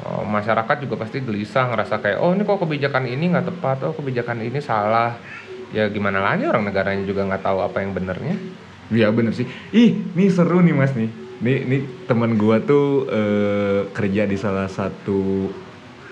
Oh, 0.00 0.24
masyarakat 0.24 0.76
juga 0.80 0.96
pasti 0.96 1.20
gelisah 1.20 1.68
ngerasa 1.68 2.00
kayak 2.00 2.18
oh 2.24 2.32
ini 2.32 2.40
kok 2.40 2.60
kebijakan 2.60 3.04
ini 3.04 3.30
nggak 3.30 3.52
tepat, 3.52 3.84
oh 3.84 3.92
kebijakan 3.92 4.40
ini 4.40 4.58
salah. 4.58 5.12
Ya 5.70 5.86
gimana 5.86 6.18
lagi 6.18 6.48
orang 6.48 6.66
negaranya 6.66 7.04
juga 7.04 7.22
nggak 7.28 7.44
tahu 7.44 7.58
apa 7.60 7.84
yang 7.84 7.92
benernya. 7.92 8.34
Iya 8.90 9.12
bener 9.12 9.30
sih. 9.30 9.46
Ih, 9.70 10.02
nih 10.16 10.28
seru 10.32 10.64
nih 10.64 10.74
mas 10.74 10.96
nih. 10.96 11.10
Nih, 11.40 11.58
nih 11.64 11.80
teman 12.04 12.34
gua 12.34 12.58
tuh 12.58 13.06
eh, 13.06 13.80
kerja 13.92 14.26
di 14.26 14.36
salah 14.36 14.66
satu 14.66 15.48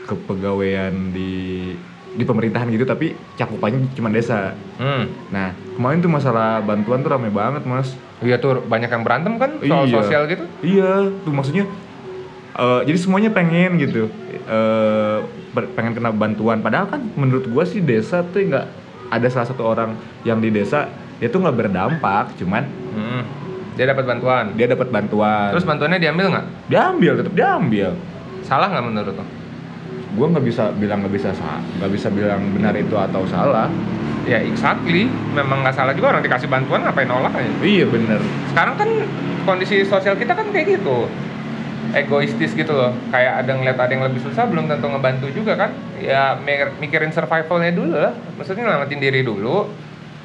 kepegawaian 0.07 1.13
di 1.13 1.73
di 2.09 2.25
pemerintahan 2.25 2.67
gitu, 2.73 2.85
tapi 2.85 3.15
cakupannya 3.37 3.93
cuma 3.95 4.09
desa. 4.11 4.57
Hmm. 4.81 5.07
Nah, 5.31 5.53
kemarin 5.77 6.01
tuh 6.01 6.11
masalah 6.11 6.59
bantuan 6.61 7.05
tuh 7.05 7.13
rame 7.15 7.29
banget 7.31 7.63
mas. 7.65 7.93
Iya 8.19 8.43
tuh 8.43 8.65
banyak 8.67 8.91
yang 8.91 9.05
berantem 9.07 9.39
kan 9.39 9.51
soal 9.63 9.85
Iya. 9.87 9.95
sosial 10.03 10.23
gitu. 10.27 10.45
Iya, 10.65 11.13
tuh 11.23 11.31
maksudnya 11.31 11.65
eh, 12.51 12.81
jadi 12.85 12.99
semuanya 12.99 13.29
pengen 13.29 13.77
gitu, 13.77 14.09
eh, 14.45 15.19
ber- 15.51 15.71
pengen 15.73 15.93
kena 15.93 16.09
bantuan. 16.09 16.59
Padahal 16.59 16.87
kan 16.87 17.01
menurut 17.13 17.45
gua 17.47 17.63
sih 17.63 17.81
desa 17.81 18.23
tuh 18.23 18.41
nggak 18.41 18.67
ada 19.09 19.29
salah 19.29 19.47
satu 19.47 19.65
orang 19.67 19.93
yang 20.23 20.39
di 20.39 20.49
desa 20.49 20.89
dia 21.17 21.27
tuh 21.27 21.41
nggak 21.41 21.57
berdampak, 21.59 22.37
cuman 22.37 22.65
Hmm. 22.89 23.23
Dia 23.75 23.87
dapat 23.87 24.05
bantuan. 24.07 24.45
dia 24.55 24.67
dapat 24.67 24.89
bantuan. 24.89 25.55
Terus 25.55 25.63
bantuannya 25.63 25.99
diambil 25.99 26.27
nggak? 26.29 26.47
diambil, 26.67 27.13
tetap 27.17 27.31
diambil. 27.33 27.91
Salah 28.43 28.67
nggak 28.69 28.85
menurut 28.85 29.15
lo? 29.15 29.25
Gua 30.15 30.27
nggak 30.29 30.45
bisa 30.45 30.75
bilang 30.75 30.99
nggak 31.01 31.15
bisa 31.15 31.31
sa- 31.31 31.63
nggak 31.79 31.91
bisa 31.91 32.09
bilang 32.09 32.43
benar 32.51 32.75
itu 32.75 32.93
atau 32.93 33.23
salah. 33.25 33.71
Ya 34.27 34.43
exactly, 34.43 35.07
memang 35.31 35.63
nggak 35.63 35.73
salah 35.73 35.95
juga 35.95 36.11
orang 36.11 36.21
dikasih 36.21 36.47
bantuan 36.47 36.83
ngapain 36.83 37.07
nolak 37.07 37.33
aja. 37.33 37.49
Iya 37.61 37.87
bener. 37.87 38.21
Sekarang 38.47 38.75
kan 38.75 38.89
kondisi 39.43 39.81
sosial 39.83 40.19
kita 40.19 40.35
kan 40.35 40.51
kayak 40.51 40.77
gitu, 40.77 41.09
egoistis 41.93 42.53
gitu 42.53 42.71
loh. 42.71 42.93
Kayak 43.09 43.45
ada 43.45 43.53
ngeliat 43.55 43.79
ada 43.79 43.93
yang 43.93 44.05
lebih 44.05 44.21
susah 44.21 44.45
belum 44.45 44.67
tentu 44.67 44.87
ngebantu 44.89 45.27
juga 45.31 45.57
kan. 45.57 45.71
Ya 45.99 46.37
mikir- 46.37 46.77
mikirin 46.79 47.13
survivalnya 47.13 47.73
dulu 47.73 47.97
lah. 47.97 48.13
Maksudnya 48.37 48.67
nyelamatin 48.67 49.01
diri 49.01 49.21
dulu, 49.23 49.69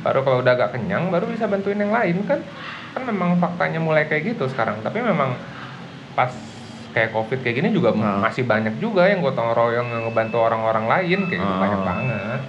baru 0.01 0.19
kalau 0.21 0.41
udah 0.41 0.53
agak 0.53 0.75
kenyang 0.75 1.07
baru 1.07 1.27
bisa 1.27 1.47
bantuin 1.47 1.79
yang 1.79 1.93
lain 1.93 2.23
kan. 2.25 2.39
Kan 2.93 3.01
memang 3.03 3.39
faktanya 3.39 3.79
mulai 3.79 4.05
kayak 4.05 4.35
gitu 4.35 4.47
sekarang. 4.47 4.83
Tapi 4.83 4.99
memang 4.99 5.33
pas 6.13 6.29
kayak 6.93 7.09
covid 7.09 7.41
kayak 7.41 7.57
gini 7.57 7.69
juga 7.73 7.89
Nah. 7.89 8.21
masih 8.21 8.45
banyak 8.45 8.77
juga 8.77 9.09
yang 9.09 9.25
gotong 9.25 9.49
royong 9.49 9.89
yang 9.89 10.03
ngebantu 10.05 10.37
orang-orang 10.37 10.85
lain 10.85 11.19
kayak 11.25 11.41
gitu 11.41 11.53
Ah. 11.57 11.61
banyak 11.61 11.81
banget. 11.81 12.41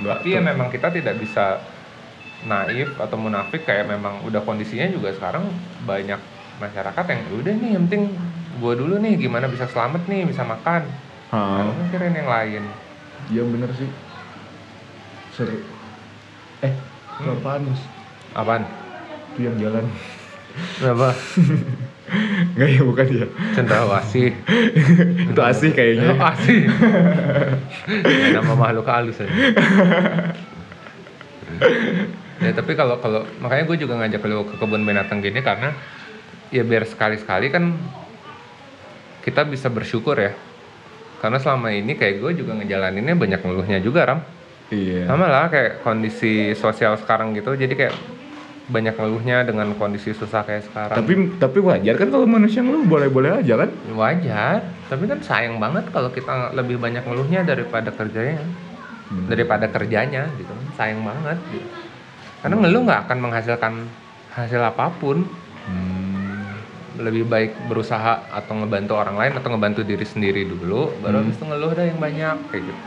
Nggak 0.00 0.16
Tapi 0.18 0.28
ya 0.32 0.40
memang 0.40 0.68
kita 0.72 0.88
tidak 0.88 1.20
bisa 1.20 1.60
naif 2.42 2.90
atau 2.98 3.14
munafik 3.14 3.62
kayak 3.62 3.86
memang 3.86 4.24
udah 4.26 4.42
kondisinya 4.42 4.88
juga 4.88 5.14
sekarang 5.14 5.46
banyak 5.84 6.18
masyarakat 6.58 7.04
yang 7.06 7.20
"Ya 7.22 7.34
udah 7.38 7.54
nih 7.54 7.70
yang 7.76 7.84
penting 7.86 8.04
gua 8.58 8.72
dulu 8.74 8.98
nih 8.98 9.16
gimana 9.16 9.46
bisa 9.46 9.64
selamat 9.66 10.04
nih 10.04 10.26
bisa 10.26 10.42
makan 10.42 10.84
Ha, 11.32 11.38
Nggak 11.38 11.76
mikirin 11.80 12.12
yang 12.14 12.28
lain 12.28 12.62
iya 13.30 13.40
bener 13.40 13.70
sih. 13.72 13.88
Seru. 15.32 15.56
Eh, 16.60 16.72
Hmm. 17.16 17.38
apaan 17.38 17.62
mas? 17.64 17.80
apaan? 18.32 18.62
Itu 19.32 19.46
yang 19.46 19.56
jalan. 19.56 19.88
Apa? 20.82 21.16
Nggak 22.52 22.68
ya 22.68 22.82
bukan 22.82 23.06
ya. 23.08 23.26
Cendrawasih 23.56 24.28
itu 25.32 25.40
asih 25.40 25.70
kayaknya. 25.72 26.12
Asih 26.20 26.68
ya, 27.88 28.26
nama 28.36 28.52
makhluk 28.52 28.84
halus 28.84 29.16
aja 29.16 29.32
ya 32.42 32.50
tapi 32.52 32.74
kalau 32.74 32.98
kalau 32.98 33.22
makanya 33.38 33.64
gue 33.64 33.76
juga 33.78 33.94
ngajak 33.96 34.20
lu 34.26 34.42
ke 34.44 34.54
kebun 34.58 34.82
binatang 34.82 35.22
gini 35.22 35.40
karena 35.40 35.72
ya 36.50 36.66
biar 36.66 36.82
sekali-sekali 36.84 37.48
kan 37.48 37.78
kita 39.22 39.46
bisa 39.46 39.70
bersyukur 39.70 40.18
ya 40.18 40.34
karena 41.22 41.38
selama 41.38 41.70
ini 41.70 41.94
kayak 41.94 42.18
gue 42.18 42.42
juga 42.42 42.58
ngejalaninnya 42.58 43.14
banyak 43.14 43.40
ngeluhnya 43.40 43.78
juga 43.78 44.02
ram 44.06 44.20
Iya. 44.72 45.04
sama 45.04 45.28
lah 45.28 45.52
kayak 45.52 45.84
kondisi 45.84 46.56
sosial 46.56 46.96
sekarang 46.96 47.36
gitu 47.36 47.52
jadi 47.52 47.76
kayak 47.76 47.94
banyak 48.72 48.94
ngeluhnya 48.94 49.42
dengan 49.42 49.74
kondisi 49.74 50.14
susah 50.14 50.46
kayak 50.46 50.64
sekarang. 50.70 50.96
Tapi 50.96 51.12
tapi 51.36 51.58
wajar 51.60 51.94
kan 51.98 52.08
kalau 52.08 52.24
manusia 52.24 52.62
ngeluh 52.62 52.86
boleh-boleh 52.86 53.42
aja 53.42 53.58
kan? 53.58 53.70
wajar, 53.92 54.64
tapi 54.86 55.04
kan 55.10 55.18
sayang 55.20 55.60
banget 55.60 55.90
kalau 55.90 56.08
kita 56.08 56.54
lebih 56.54 56.78
banyak 56.78 57.02
ngeluhnya 57.02 57.42
daripada 57.42 57.90
kerjanya. 57.90 58.40
Hmm. 59.12 59.26
Daripada 59.28 59.66
kerjanya 59.68 60.30
gitu. 60.40 60.54
Sayang 60.78 61.02
banget 61.02 61.38
gitu. 61.50 61.68
Karena 62.40 62.54
ngeluh 62.62 62.80
nggak 62.86 63.00
akan 63.10 63.18
menghasilkan 63.18 63.72
hasil 64.32 64.62
apa 64.62 64.88
pun. 64.96 65.26
Hmm. 65.68 66.01
Lebih 66.94 67.24
baik 67.24 67.50
berusaha 67.66 68.28
atau 68.28 68.52
ngebantu 68.54 68.92
orang 68.94 69.16
lain 69.16 69.32
atau 69.34 69.48
ngebantu 69.48 69.80
diri 69.80 70.04
sendiri 70.04 70.44
dulu, 70.44 70.92
baru 70.98 71.14
Hmm. 71.14 71.24
habis 71.24 71.34
itu 71.34 71.44
ngeluh 71.44 71.70
dah 71.70 71.84
yang 71.84 71.96
banyak 71.96 72.36
kayak 72.48 72.62
gitu. 72.64 72.82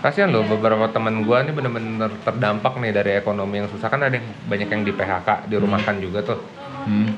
Kasihan 0.00 0.28
loh 0.28 0.44
beberapa 0.44 0.84
teman 0.86 1.20
gua 1.22 1.40
nih 1.40 1.50
bener-bener 1.50 2.12
terdampak 2.20 2.76
nih 2.76 2.92
dari 2.92 3.10
ekonomi 3.14 3.58
yang 3.58 3.68
susah 3.68 3.88
kan 3.88 4.00
ada 4.00 4.14
yang 4.14 4.28
banyak 4.44 4.68
yang 4.68 4.82
di 4.82 4.92
PHK, 4.92 5.28
dirumahkan 5.46 5.94
juga 5.98 6.20
tuh. 6.22 6.40
Hmm. 6.84 7.08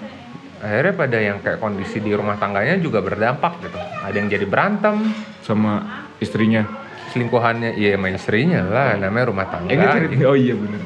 akhirnya 0.56 0.94
pada 0.94 1.18
yang 1.20 1.36
kayak 1.38 1.58
kondisi 1.58 2.00
di 2.00 2.08
rumah 2.10 2.34
tangganya 2.34 2.78
juga 2.78 2.98
berdampak 2.98 3.60
gitu 3.60 3.76
ada 3.76 4.14
yang 4.14 4.24
jadi 4.26 4.42
berantem 4.42 5.12
Sama 5.38 5.84
istrinya. 6.16 6.64
selingkuhannya 7.06 7.74
iya 7.74 7.94
main 7.94 8.14
istrinya 8.14 8.64
lah 8.64 8.96
namanya 8.96 9.26
rumah 9.26 9.46
tangga 9.46 10.00
Eh. 10.00 10.24
Oh 10.24 10.32
iya 10.32 10.54
bener. 10.54 10.80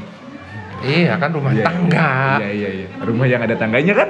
iya 0.83 1.13
kan 1.15 1.31
rumah 1.31 1.53
Iya, 1.53 1.65
tangga 1.65 2.11
Iya 2.41 2.51
iya 2.51 2.71
iya. 2.73 2.89
Rumah 2.99 3.27
yang 3.27 3.41
ada 3.41 3.55
tangganya 3.55 3.95
kan? 3.95 4.09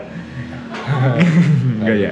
Enggak 1.81 1.97
ya? 1.97 2.11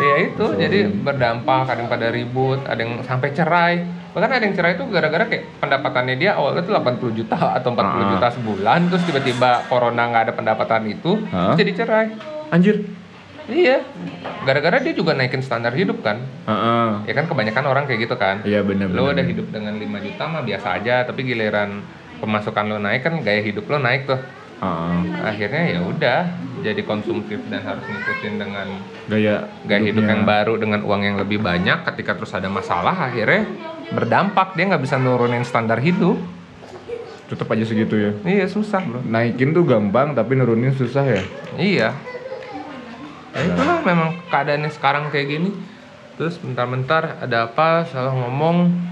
Iya 0.00 0.16
itu, 0.30 0.44
jadi 0.56 0.78
berdampak, 0.88 1.66
ada 1.66 1.78
yang 1.78 1.90
pada 1.90 2.08
ribut, 2.08 2.60
ada 2.64 2.78
yang 2.78 3.02
sampai 3.02 3.30
cerai. 3.30 3.74
Bahkan 4.10 4.30
ada 4.30 4.42
yang 4.42 4.54
cerai 4.54 4.74
itu 4.74 4.84
gara-gara 4.88 5.24
kayak 5.24 5.62
pendapatannya 5.62 6.16
dia 6.16 6.34
awalnya 6.34 6.62
tuh 6.62 6.74
80 6.74 7.14
juta 7.14 7.36
atau 7.58 7.68
40 7.70 7.78
Ah. 7.80 8.10
juta 8.16 8.28
sebulan, 8.32 8.80
terus 8.88 9.02
tiba-tiba 9.04 9.66
corona 9.66 10.02
nggak 10.08 10.22
ada 10.30 10.34
pendapatan 10.34 10.88
itu, 10.88 11.20
Hah? 11.28 11.52
terus 11.52 11.58
jadi 11.58 11.72
cerai. 11.76 12.06
Anjir. 12.50 12.76
Iya, 13.50 13.82
gara-gara 14.46 14.78
dia 14.78 14.94
juga 14.94 15.10
naikin 15.10 15.42
standar 15.42 15.74
hidup 15.74 16.06
kan. 16.06 16.22
Heeh. 16.46 17.10
Ya 17.10 17.12
kan 17.12 17.26
kebanyakan 17.26 17.64
orang 17.66 17.84
kayak 17.90 18.06
gitu 18.06 18.14
kan. 18.14 18.46
Iya 18.46 18.62
bener 18.62 18.94
Lo 18.94 19.10
udah 19.10 19.26
hidup 19.26 19.50
dengan 19.50 19.74
5 19.74 19.98
juta 19.98 20.22
mah 20.30 20.46
biasa 20.46 20.78
aja, 20.78 21.02
tapi 21.02 21.26
giliran 21.26 21.82
pemasukan 22.22 22.64
lo 22.68 22.78
naik 22.78 23.02
kan 23.02 23.18
gaya 23.26 23.42
hidup 23.42 23.66
lo 23.66 23.82
naik 23.82 24.06
tuh. 24.06 24.22
Heeh. 24.60 24.96
Akhirnya 25.24 25.64
ya 25.72 25.80
udah 25.80 26.20
jadi 26.60 26.84
konsumtif 26.84 27.40
dan 27.48 27.64
harus 27.64 27.80
ngikutin 27.88 28.34
dengan 28.36 28.68
Gaya 29.08 29.48
gaya 29.64 29.80
hidup 29.80 30.04
yang 30.04 30.28
baru 30.28 30.60
dengan 30.60 30.84
uang 30.84 31.00
yang 31.00 31.16
lebih 31.16 31.40
banyak. 31.40 31.82
Ketika 31.88 32.20
terus 32.20 32.36
ada 32.36 32.52
masalah 32.52 32.92
akhirnya 33.08 33.48
berdampak 33.90 34.54
dia 34.54 34.68
nggak 34.68 34.84
bisa 34.84 35.00
nurunin 35.00 35.48
standar 35.48 35.80
hidup. 35.80 36.20
Tetep 37.32 37.48
aja 37.48 37.64
segitu 37.64 37.94
ya. 37.96 38.12
Iya 38.26 38.46
susah 38.52 38.84
bro. 38.84 39.00
Naikin 39.00 39.56
tuh 39.56 39.64
gampang 39.64 40.12
tapi 40.12 40.36
nurunin 40.36 40.76
susah 40.76 41.08
ya. 41.08 41.22
Iya. 41.56 41.88
Ya 43.30 43.40
itulah 43.46 43.80
memang 43.86 44.20
keadaannya 44.28 44.70
sekarang 44.76 45.08
kayak 45.08 45.26
gini. 45.40 45.50
Terus 46.20 46.36
bentar-bentar 46.36 47.16
ada 47.24 47.48
apa 47.48 47.88
salah 47.88 48.12
ngomong 48.12 48.89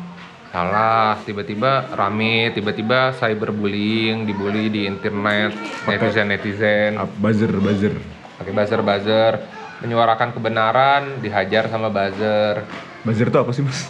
salah 0.49 1.21
tiba-tiba 1.23 1.93
rame 1.93 2.51
tiba-tiba 2.51 3.13
cyberbullying 3.13 4.25
dibully 4.25 4.69
di 4.69 4.85
internet 4.85 5.53
netizen 5.85 6.27
netizen 6.27 6.93
Up, 6.97 7.13
buzzer 7.17 7.53
buzzer. 7.53 7.95
pakai 8.37 8.53
buzzer 8.53 8.81
buzzer 8.81 9.33
menyuarakan 9.79 10.33
kebenaran 10.33 11.21
dihajar 11.21 11.69
sama 11.69 11.89
buzzer 11.89 12.65
Buzzer 12.99 13.29
tuh 13.29 13.41
apa 13.41 13.53
sih 13.53 13.63
mas? 13.63 13.87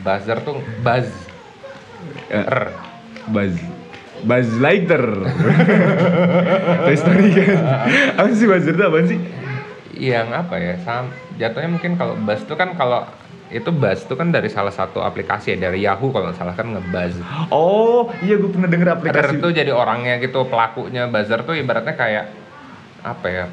buzzer 0.00 0.38
tuh 0.40 0.60
buzz 0.80 1.08
Eh, 2.28 2.38
R. 2.38 2.70
Buzz. 3.26 3.56
Buzz 4.20 4.48
Lightyear. 4.54 5.04
Toy 6.84 6.94
Story 6.94 7.32
kan. 7.32 7.58
Apa 8.14 8.28
sih 8.30 8.46
buzzer 8.46 8.74
tuh 8.74 8.86
apa 8.86 8.98
sih? 9.04 9.18
yang 9.98 10.30
apa 10.30 10.54
ya 10.54 10.78
sam 10.78 11.10
jatuhnya 11.34 11.74
mungkin 11.74 11.98
kalau 11.98 12.14
buzz 12.14 12.46
tuh 12.46 12.54
kan 12.54 12.78
kalau 12.78 13.02
itu 13.50 13.70
buzz 13.70 14.04
tuh 14.04 14.12
kan 14.12 14.28
dari 14.28 14.46
salah 14.46 14.68
satu 14.68 15.00
aplikasi 15.00 15.52
ya 15.52 15.62
dari 15.62 15.80
Yahoo 15.80 16.08
kalau 16.08 16.28
nggak 16.28 16.36
salah 16.36 16.52
kan 16.52 16.68
ngebuzz 16.68 17.16
Oh, 17.48 18.12
iya 18.20 18.36
gue 18.36 18.46
pernah 18.46 18.66
denger 18.66 18.88
R 18.88 18.94
aplikasi. 18.94 19.36
tuh 19.38 19.50
jadi 19.50 19.70
orangnya 19.70 20.18
gitu 20.18 20.44
pelakunya 20.44 21.04
buzzer 21.04 21.40
tuh 21.42 21.54
ibaratnya 21.54 21.92
kayak 21.92 22.24
apa 23.00 23.26
ya 23.26 23.46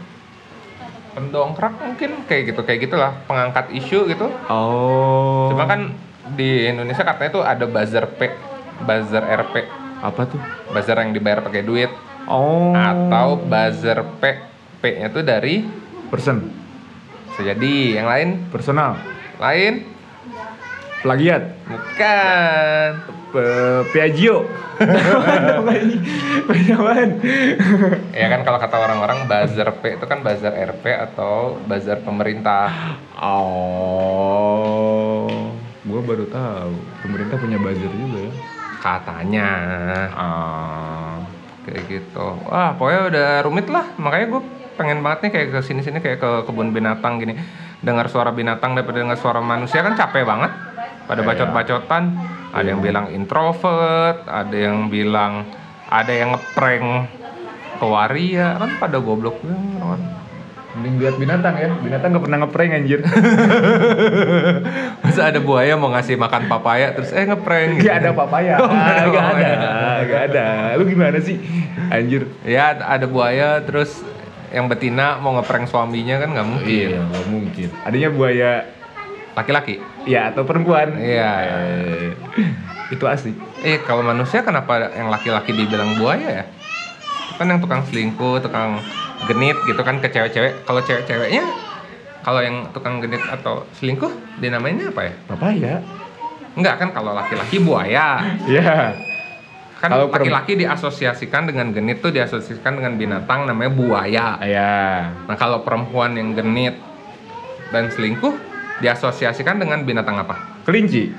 pendongkrak 1.14 1.74
mungkin 1.80 2.28
kayak 2.28 2.44
gitu 2.52 2.62
kayak 2.62 2.80
gitulah 2.82 3.12
pengangkat 3.24 3.72
isu 3.74 4.04
gitu 4.06 4.28
Oh. 4.48 5.48
cuma 5.48 5.64
kan 5.64 5.96
di 6.34 6.68
Indonesia 6.68 7.02
katanya 7.02 7.32
tuh 7.32 7.44
ada 7.44 7.64
buzzer 7.64 8.04
P 8.10 8.28
buzzer 8.82 9.24
RP 9.24 9.56
apa 9.98 10.22
tuh? 10.26 10.42
buzzer 10.70 10.98
yang 10.98 11.12
dibayar 11.12 11.40
pakai 11.40 11.64
duit 11.64 11.92
Oh. 12.26 12.76
atau 12.76 13.40
buzzer 13.40 14.04
P 14.18 14.24
P 14.76 15.00
nya 15.00 15.08
tuh 15.08 15.22
dari 15.22 15.64
person, 16.06 16.46
bisa 17.26 17.42
jadi 17.48 17.74
yang 17.96 18.06
lain 18.06 18.30
personal, 18.50 18.98
lain 19.38 19.74
plagiat, 21.00 21.44
bukan 21.66 22.90
Pe- 23.30 23.86
Piaggio. 23.92 24.48
Ya 28.12 28.28
kan 28.28 28.44
kalau 28.44 28.60
kata 28.60 28.76
orang-orang 28.78 29.24
buzzer 29.24 29.72
P 29.74 29.96
itu 29.96 30.04
kan 30.04 30.20
buzzer 30.20 30.52
RP 30.52 30.84
atau 30.92 31.56
buzzer 31.64 32.00
pemerintah 32.02 33.00
Oh. 34.16 35.22
Gua 35.82 36.02
baru 36.02 36.26
tahu. 36.26 36.74
Pemerintah 37.02 37.38
punya 37.38 37.56
buzzer 37.56 37.88
juga 37.90 38.20
ya. 38.22 38.34
katanya 38.78 39.50
Ah. 40.12 41.18
kayak 41.64 41.82
gitu 41.88 42.38
wah 42.46 42.70
pokoknya 42.72 43.02
udah 43.10 43.42
rumit 43.42 43.66
lah 43.66 43.82
makanya 43.98 44.26
gue 44.30 44.42
pengen 44.76 45.02
banget 45.02 45.20
nih 45.26 45.32
kayak 45.32 45.48
ke 45.50 45.66
sini 45.66 45.82
sini 45.82 45.98
kayak 45.98 46.22
ke 46.22 46.46
kebun 46.46 46.70
binatang 46.70 47.18
gini 47.18 47.34
dengar 47.86 48.10
suara 48.10 48.34
binatang 48.34 48.74
daripada 48.74 49.06
dengar 49.06 49.18
suara 49.22 49.40
manusia 49.40 49.86
kan 49.86 49.94
capek 49.94 50.26
banget 50.26 50.52
pada 51.06 51.22
Iya. 51.22 51.28
bacot-bacotan 51.30 52.04
ada 52.50 52.66
yang 52.66 52.82
bilang 52.82 53.06
introvert 53.14 54.26
ada 54.26 54.58
yang 54.58 54.90
bilang 54.90 55.46
ada 55.86 56.10
yang 56.10 56.34
ngeprank 56.34 56.86
ke 57.78 57.86
waria 57.86 58.58
kan 58.58 58.72
pada 58.82 58.98
goblok 58.98 59.38
ya 59.46 59.54
orang 59.86 60.02
Mending 60.76 61.00
lihat 61.00 61.16
binatang 61.16 61.56
ya. 61.56 61.72
Binatang 61.72 62.20
gak 62.20 62.24
pernah 62.28 62.44
ngeprank 62.44 62.72
anjir. 62.76 63.00
masa 65.08 65.32
ada 65.32 65.40
buaya 65.40 65.80
mau 65.80 65.88
ngasih 65.88 66.20
makan 66.20 66.52
papaya 66.52 66.92
terus 66.92 67.16
eh 67.16 67.24
ngeprank 67.24 67.80
Gak 67.80 68.04
ada 68.04 68.12
papaya. 68.12 68.60
Oh, 68.60 68.68
nggak 68.76 68.92
ada 68.92 69.08
Gak 69.08 69.52
ada. 69.56 69.72
Gak 70.04 70.22
ada. 70.36 70.46
Lu 70.76 70.84
gimana 70.84 71.24
sih? 71.24 71.40
Anjir. 71.88 72.28
ya 72.44 72.76
ada 72.76 73.08
buaya 73.08 73.64
terus 73.64 74.04
yang 74.56 74.72
betina 74.72 75.20
mau 75.20 75.36
ngeprank 75.36 75.68
suaminya 75.68 76.16
kan 76.24 76.32
nggak 76.32 76.48
mungkin 76.48 76.88
Iya, 76.96 77.04
gak 77.04 77.26
mungkin. 77.28 77.68
Adanya 77.84 78.10
buaya 78.16 78.52
laki-laki 79.36 79.84
ya 80.08 80.32
atau 80.32 80.48
perempuan. 80.48 80.96
Iya. 80.96 81.32
Eh, 81.44 82.10
Itu 82.88 83.04
asik. 83.04 83.36
Eh 83.68 83.84
kalau 83.84 84.00
manusia 84.00 84.48
kenapa 84.48 84.96
yang 84.96 85.12
laki-laki 85.12 85.52
dibilang 85.52 86.00
buaya 86.00 86.30
ya? 86.40 86.46
Kan 87.36 87.52
yang 87.52 87.60
tukang 87.60 87.84
selingkuh, 87.84 88.40
tukang 88.40 88.80
genit 89.28 89.60
gitu 89.68 89.82
kan 89.84 90.00
ke 90.00 90.08
cewek-cewek. 90.08 90.64
Kalau 90.64 90.80
cewek-ceweknya 90.80 91.44
kalau 92.24 92.40
yang 92.40 92.64
tukang 92.72 93.04
genit 93.04 93.20
atau 93.28 93.68
selingkuh 93.76 94.40
dinamainnya 94.40 94.96
apa 94.96 95.02
ya? 95.04 95.14
Papaya. 95.28 95.76
Enggak 96.56 96.80
kan 96.80 96.90
kalau 96.96 97.12
laki-laki 97.12 97.60
buaya. 97.60 98.24
Iya. 98.48 98.96
Kan 99.86 99.94
Kalau 99.94 100.10
laki-laki 100.10 100.58
diasosiasikan 100.58 101.46
dengan 101.46 101.70
genit 101.70 102.02
tuh 102.02 102.10
diasosiasikan 102.10 102.82
dengan 102.82 102.98
binatang 102.98 103.46
namanya 103.46 103.70
buaya. 103.70 104.42
Iya. 104.42 105.14
Nah 105.30 105.38
kalau 105.38 105.62
perempuan 105.62 106.18
yang 106.18 106.34
genit 106.34 106.74
dan 107.70 107.94
selingkuh 107.94 108.34
diasosiasikan 108.82 109.62
dengan 109.62 109.86
binatang 109.86 110.18
apa? 110.18 110.66
Kelinci. 110.66 111.14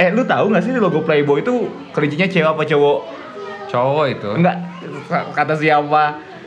Eh, 0.00 0.08
lu 0.16 0.24
tahu 0.24 0.48
nggak 0.48 0.64
sih 0.64 0.72
logo 0.80 1.04
Playboy 1.04 1.44
itu 1.44 1.68
kelincinya 1.92 2.24
cewek 2.24 2.48
apa 2.56 2.62
cowok? 2.64 2.98
Cowok 3.68 4.06
itu. 4.08 4.28
Enggak. 4.32 4.56
Kata 5.36 5.52
siapa? 5.52 6.02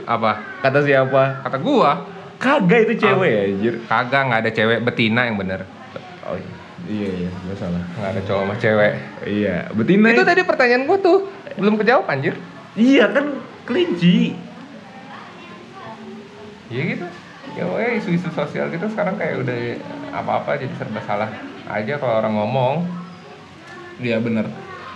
Apa? 0.09 0.41
Kata 0.65 0.81
siapa? 0.81 1.45
Kata 1.45 1.57
gua, 1.61 2.01
Kagak 2.41 2.89
itu 2.89 3.05
cewek 3.05 3.29
ya, 3.29 3.41
anjir. 3.45 3.73
kagak 3.85 4.21
nggak 4.25 4.41
ada 4.41 4.51
cewek 4.53 4.79
betina 4.81 5.29
yang 5.29 5.37
bener. 5.37 5.69
Oh 6.25 6.33
iya 6.33 6.56
iya, 6.85 7.09
gua 7.41 7.55
salah. 7.57 7.81
nggak 7.91 8.11
ada 8.11 8.21
cowok 8.21 8.43
sama 8.43 8.55
cewek 8.55 8.93
Iya, 9.25 9.55
betina. 9.73 10.13
itu 10.13 10.21
tadi 10.21 10.41
pertanyaan 10.45 10.85
gua 10.85 10.97
tuh 10.97 11.25
belum 11.57 11.75
kejawab 11.75 12.05
anjir 12.05 12.37
Iya 12.77 13.09
kan 13.09 13.25
kelinci. 13.65 14.37
iya 16.67 16.83
gitu 16.85 17.07
ya 17.49 17.63
pokoknya 17.63 17.91
isu-isu 17.97 18.29
sosial 18.29 18.67
gitu 18.67 18.85
sekarang 18.87 19.15
kayak 19.15 19.39
udah 19.39 19.57
apa-apa 20.13 20.59
jadi 20.59 20.73
serba 20.75 20.99
salah 21.01 21.31
aja 21.65 21.95
kalau 21.95 22.19
orang 22.19 22.35
ngomong 22.35 22.75
Iya 23.97 24.21
benar. 24.21 24.45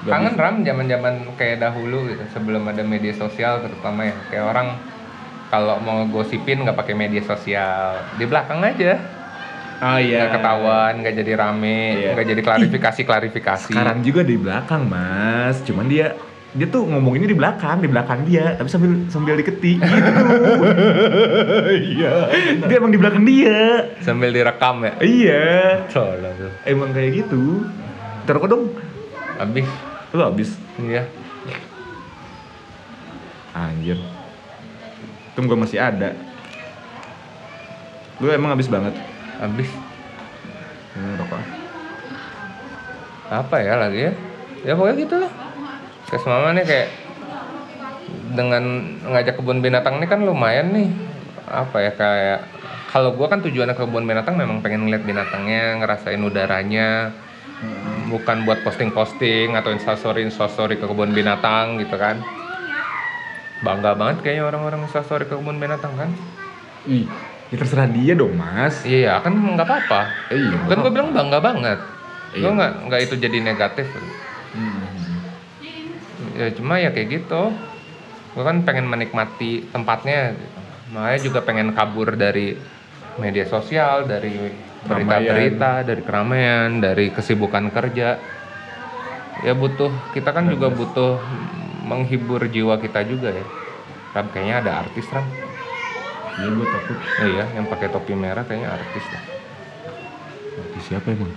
kangen 0.04 0.34
ram 0.36 0.56
zaman-zaman 0.62 1.14
kayak 1.34 1.58
dahulu 1.60 2.06
gitu 2.06 2.22
sebelum 2.30 2.66
ada 2.66 2.82
media 2.82 3.14
sosial 3.14 3.62
terutama 3.62 4.04
ya 4.04 4.16
kayak 4.28 4.46
orang 4.46 4.68
kalau 5.48 5.78
mau 5.78 6.04
gosipin 6.06 6.62
nggak 6.62 6.76
pakai 6.76 6.94
media 6.94 7.22
sosial 7.22 7.98
di 8.16 8.26
belakang 8.26 8.62
aja 8.62 8.98
Oh 9.82 9.98
iya. 9.98 10.30
nggak 10.30 10.32
ketahuan 10.38 10.94
nggak 11.02 11.16
jadi 11.18 11.32
rame 11.34 11.80
Iya. 12.06 12.14
jadi 12.14 12.42
klarifikasi 12.46 13.02
klarifikasi 13.02 13.74
Sekarang 13.74 14.06
juga 14.06 14.22
di 14.22 14.38
belakang, 14.38 14.86
Mas. 14.86 15.66
Cuman 15.66 15.90
dia 15.90 16.14
dia 16.52 16.68
tuh 16.68 16.84
ngomonginnya 16.84 17.32
di 17.32 17.38
belakang, 17.40 17.80
di 17.80 17.88
belakang 17.88 18.28
dia, 18.28 18.60
tapi 18.60 18.68
sambil 18.70 19.08
sambil 19.10 19.40
diketik 19.40 19.82
gitu. 19.82 20.12
Iya. 21.72 22.14
dia 22.62 22.76
emang 22.78 22.94
di 22.94 23.00
belakang 23.02 23.26
dia. 23.26 23.90
Sambil 24.06 24.30
direkam 24.30 24.86
ya. 24.86 24.94
Iya. 25.02 25.50
Tolong 25.90 26.34
tuh. 26.38 26.52
Emang 26.68 26.94
kayak 26.94 27.26
gitu. 27.26 27.66
Terus 28.30 28.42
dong. 28.46 28.64
Habis. 29.42 29.66
Lu 30.14 30.22
habis. 30.22 30.50
Iya. 30.78 31.10
Anjir. 33.58 33.98
Gua 35.42 35.58
masih 35.58 35.82
ada. 35.82 36.14
Lu 38.22 38.30
emang 38.30 38.54
habis 38.54 38.70
banget. 38.70 38.94
Habis. 39.42 39.70
Ini 40.94 41.18
rokok. 41.18 41.42
Apa 43.32 43.56
ya 43.64 43.74
lagi 43.82 44.00
ya? 44.06 44.14
Ya 44.62 44.74
pokoknya 44.78 44.96
gitu 45.02 45.16
lah. 45.18 45.32
Kes 46.14 46.24
mama 46.30 46.54
nih 46.54 46.66
kayak 46.68 46.90
dengan 48.32 48.64
ngajak 49.12 49.40
kebun 49.40 49.60
binatang 49.60 50.00
ini 50.00 50.08
kan 50.08 50.24
lumayan 50.24 50.72
nih 50.72 50.90
apa 51.52 51.78
ya 51.84 51.92
kayak 51.92 52.40
kalau 52.92 53.16
gua 53.16 53.28
kan 53.28 53.44
tujuannya 53.44 53.76
ke 53.76 53.84
kebun 53.84 54.08
binatang 54.08 54.40
memang 54.40 54.64
pengen 54.64 54.88
ngeliat 54.88 55.04
binatangnya 55.04 55.80
ngerasain 55.84 56.20
udaranya 56.24 57.12
bukan 58.08 58.44
buat 58.48 58.64
posting-posting 58.64 59.56
atau 59.56 59.72
instastory 59.76 60.24
instastory 60.28 60.80
ke 60.80 60.86
kebun 60.88 61.12
binatang 61.12 61.80
gitu 61.80 61.96
kan 62.00 62.20
bangga 63.62 63.94
banget 63.94 64.24
kayaknya 64.26 64.48
orang-orang 64.48 64.88
instastory 64.88 65.28
ke 65.28 65.36
kebun 65.36 65.60
binatang 65.60 65.94
kan 65.96 66.10
ya 67.52 67.56
terserah 67.58 67.84
dia 67.86 68.16
dong, 68.16 68.34
Mas. 68.34 68.82
iya 68.82 69.20
kan 69.20 69.36
nggak 69.36 69.68
apa-apa 69.68 70.02
Iya. 70.32 70.72
kan 70.72 70.78
gue 70.80 70.92
bilang 70.92 71.12
bangga 71.12 71.40
banget 71.40 71.80
Iya. 72.32 72.42
gue 72.42 72.52
nggak 72.54 72.72
nggak 72.88 73.02
itu 73.04 73.16
jadi 73.20 73.38
negatif 73.44 73.88
Hmm. 74.52 74.84
ya 76.34 76.48
cuma 76.52 76.76
ya 76.76 76.92
kayak 76.92 77.08
gitu 77.10 77.52
gue 78.32 78.44
kan 78.44 78.64
pengen 78.64 78.88
menikmati 78.88 79.68
tempatnya 79.68 80.32
gitu. 80.32 80.60
makanya 80.92 81.20
juga 81.22 81.40
pengen 81.42 81.72
kabur 81.72 82.16
dari 82.16 82.56
media 83.16 83.44
sosial 83.44 84.04
dari 84.04 84.52
berita-berita 84.82 85.84
dari 85.84 86.02
keramaian 86.02 86.80
dari 86.80 87.12
kesibukan 87.12 87.68
kerja 87.70 88.20
ya 89.42 89.54
butuh 89.54 89.92
kita 90.12 90.32
kan 90.32 90.48
juga 90.48 90.68
butuh 90.68 91.20
menghibur 91.82 92.48
jiwa 92.48 92.76
kita 92.76 93.04
juga 93.04 93.32
ya 93.32 93.46
Ram 94.12 94.28
kayaknya 94.30 94.56
ada 94.60 94.72
artis 94.84 95.08
Ram 95.08 95.28
Iya, 96.34 96.48
gua 96.50 96.66
takut. 96.66 96.98
iya 97.22 97.44
yang 97.52 97.66
pakai 97.66 97.88
topi 97.88 98.14
merah 98.14 98.42
kayaknya 98.42 98.72
artis 98.72 99.04
dah 99.06 99.22
Di 100.72 100.80
siapa 100.82 101.08
emang? 101.10 101.30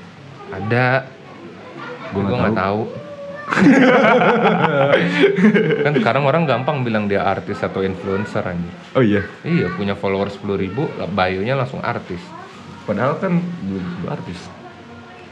ada 0.47 1.03
gue 2.09 2.21
nggak 2.23 2.55
tahu 2.55 2.81
kan 5.85 5.93
sekarang 5.93 6.23
orang 6.25 6.43
gampang 6.45 6.81
bilang 6.81 7.05
dia 7.05 7.23
artis 7.23 7.59
atau 7.59 7.81
influencer 7.81 8.41
anjir 8.41 8.73
Oh 8.93 9.03
iya. 9.03 9.23
Iya 9.43 9.71
punya 9.71 9.93
followers 9.93 10.35
10.000 10.39 10.57
ribu, 10.57 10.83
bio-nya 11.11 11.55
langsung 11.55 11.81
artis. 11.81 12.21
Padahal 12.85 13.17
kan 13.19 13.37
belum 13.37 13.85
artis. 14.07 14.39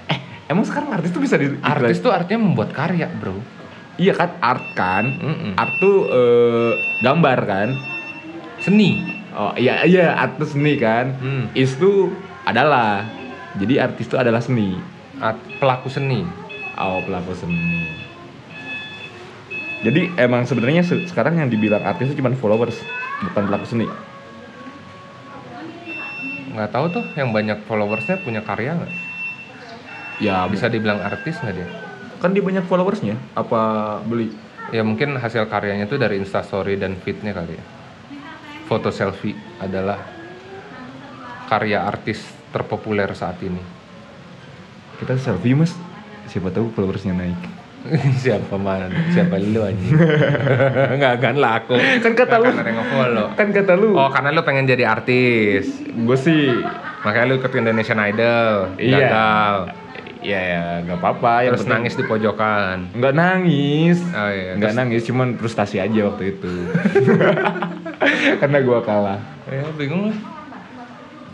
Eh, 0.08 0.18
emang 0.46 0.66
sekarang 0.66 0.90
artis 0.90 1.08
tuh 1.08 1.20
bisa 1.20 1.36
di 1.36 1.46
Artis 1.62 2.00
tuh 2.00 2.10
artinya 2.10 2.42
membuat 2.42 2.74
karya 2.74 3.06
bro. 3.08 3.36
Iya 3.94 4.12
kan 4.12 4.28
art 4.40 4.64
kan. 4.74 5.04
Mm-mm. 5.06 5.52
Art 5.54 5.72
tuh 5.78 5.96
eh, 6.10 6.72
gambar 7.00 7.38
kan. 7.44 7.68
Seni. 8.58 9.21
Oh 9.32 9.52
iya 9.56 9.82
iya 9.88 10.12
art 10.12 10.36
tuh 10.36 10.48
seni 10.48 10.76
kan. 10.76 11.16
Hmm. 11.18 11.44
Is 11.56 11.72
tuh 11.76 12.12
adalah. 12.44 13.04
Jadi 13.56 13.76
artis 13.76 14.08
tuh 14.08 14.20
adalah 14.20 14.40
seni. 14.40 14.76
Art- 15.20 15.40
pelaku 15.60 15.88
seni. 15.88 16.24
Oh 16.76 17.00
pelaku 17.04 17.32
seni. 17.36 17.84
Jadi 19.82 20.14
emang 20.14 20.46
sebenarnya 20.46 20.86
se- 20.86 21.10
sekarang 21.10 21.42
yang 21.42 21.50
dibilang 21.50 21.82
artis 21.82 22.14
itu 22.14 22.22
cuma 22.22 22.30
followers, 22.38 22.78
bukan 23.26 23.50
pelaku 23.50 23.66
seni. 23.66 23.86
Nggak 26.54 26.70
tahu 26.70 26.86
tuh 26.92 27.04
yang 27.18 27.34
banyak 27.34 27.64
followersnya 27.66 28.20
punya 28.22 28.44
karya 28.44 28.78
nggak? 28.78 28.92
Ya 30.22 30.46
Bisa 30.46 30.70
dibilang 30.70 31.02
artis 31.02 31.40
nggak 31.42 31.56
dia? 31.56 31.68
kan 32.22 32.30
dia 32.30 32.44
banyak 32.46 32.62
followersnya. 32.70 33.18
Apa 33.34 33.98
beli? 34.06 34.30
Ya 34.70 34.86
mungkin 34.86 35.18
hasil 35.18 35.50
karyanya 35.50 35.90
tuh 35.90 35.98
dari 35.98 36.22
instastory 36.22 36.78
dan 36.78 36.94
feednya 37.02 37.34
kali 37.34 37.58
ya. 37.58 37.64
Foto 38.64 38.88
selfie 38.88 39.32
adalah 39.58 39.98
karya 41.46 41.82
artis 41.82 42.22
terpopuler 42.48 43.12
saat 43.12 43.36
ini. 43.40 43.60
Kita 44.96 45.16
selfie 45.16 45.52
mas. 45.52 45.74
Siapa 46.24 46.48
tahu 46.48 46.70
followersnya 46.70 47.12
naik. 47.12 47.40
Siapa 48.22 48.54
mana? 48.56 48.86
Siapa 49.10 49.36
lu 49.36 49.60
anjing? 49.60 49.98
Nggak 50.96 51.12
akan 51.18 51.34
laku. 51.36 51.74
Kan 51.98 52.14
kata 52.14 52.36
lu. 52.38 52.48
Kan 53.34 53.48
kata 53.50 53.72
lu. 53.74 53.88
Oh 53.92 54.08
karena 54.08 54.30
lu 54.30 54.40
pengen 54.40 54.64
jadi 54.64 54.86
artis 54.88 55.66
gue 55.82 56.16
sih 56.16 56.62
Makanya 57.02 57.26
lu 57.26 57.34
ikut 57.36 57.50
Indonesian 57.52 57.98
Idol 58.00 58.78
Iya. 58.78 58.96
Gagal 58.96 59.54
ya 60.22 60.38
ya 60.38 60.62
nggak 60.80 61.02
apa-apa 61.02 61.32
yang 61.42 61.52
Terus 61.52 61.66
penting- 61.66 61.74
nangis 61.82 61.94
di 61.98 62.04
pojokan 62.06 62.76
nggak 62.94 63.10
nangis 63.12 63.98
Oh 64.08 64.30
iya 64.30 64.54
nggak 64.54 64.70
terus- 64.70 64.78
nangis 64.78 65.02
cuman 65.02 65.28
frustasi 65.34 65.82
aja 65.82 66.00
waktu 66.06 66.24
itu 66.30 66.52
karena 68.40 68.58
gue 68.60 68.78
kalah. 68.82 69.20
Ya 69.46 69.66
bingung 69.74 70.10
lah. 70.10 70.18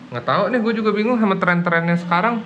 Nggak 0.09 0.25
tahu 0.25 0.43
nih 0.49 0.61
gue 0.65 0.73
juga 0.81 0.91
bingung 0.97 1.21
sama 1.21 1.37
tren-trennya 1.37 1.97
sekarang. 2.01 2.41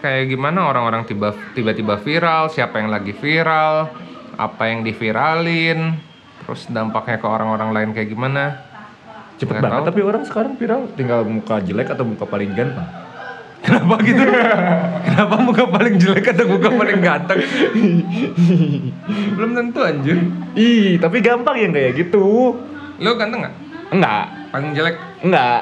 Kayak 0.00 0.28
gimana 0.28 0.68
orang-orang 0.68 1.08
tiba- 1.08 1.34
tiba-tiba 1.56 1.96
viral 1.96 2.52
Siapa 2.52 2.84
yang 2.84 2.92
lagi 2.92 3.16
viral 3.16 3.88
Apa 4.36 4.68
yang 4.68 4.84
diviralin 4.84 5.96
Terus 6.44 6.68
dampaknya 6.68 7.16
ke 7.16 7.24
orang-orang 7.26 7.72
lain 7.72 7.90
kayak 7.96 8.12
gimana? 8.12 8.60
Cepet 9.36 9.60
banget 9.60 9.82
tahu. 9.82 9.88
tapi 9.90 10.00
orang 10.04 10.22
sekarang 10.24 10.52
viral 10.56 10.88
tinggal 10.94 11.20
muka 11.24 11.60
jelek 11.60 11.92
atau 11.92 12.04
muka 12.08 12.24
paling 12.24 12.54
ganteng. 12.56 12.88
Kenapa 13.66 13.94
gitu? 14.04 14.22
Kenapa 15.10 15.36
muka 15.42 15.64
paling 15.66 15.94
jelek 15.98 16.26
atau 16.32 16.44
muka 16.46 16.68
paling 16.70 17.00
ganteng? 17.02 17.40
Belum 19.36 19.50
tentu 19.52 19.80
anjir. 19.82 20.18
Ih 20.54 20.96
tapi 20.96 21.18
gampang 21.20 21.56
yang 21.58 21.72
kayak 21.74 21.92
gitu 21.98 22.56
Lu 22.98 23.14
ganteng 23.14 23.40
nggak? 23.40 23.54
enggak 23.88 24.24
Paling 24.48 24.70
jelek? 24.72 24.96
enggak 25.20 25.60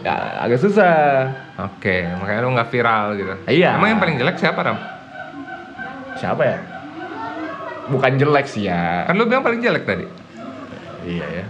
ya, 0.00 0.14
agak 0.40 0.58
susah 0.58 1.30
Oke, 1.56 2.04
makanya 2.14 2.40
lu 2.42 2.52
nggak 2.52 2.68
viral 2.68 3.16
gitu. 3.16 3.32
Iya. 3.46 3.74
Emang 3.74 3.88
yang 3.90 4.00
paling 4.00 4.16
jelek 4.16 4.36
siapa 4.36 4.60
Ram? 4.60 4.78
siapa 6.16 6.42
ya 6.42 6.56
bukan 7.86 8.16
jelek 8.16 8.46
sih 8.46 8.66
ya 8.66 9.04
Kan 9.04 9.14
lu 9.14 9.24
bilang 9.24 9.42
paling 9.42 9.60
jelek 9.60 9.84
tadi. 9.84 10.08
iya 11.04 11.26
ya 11.34 11.46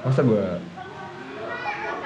masa 0.00 0.20
gue 0.20 0.42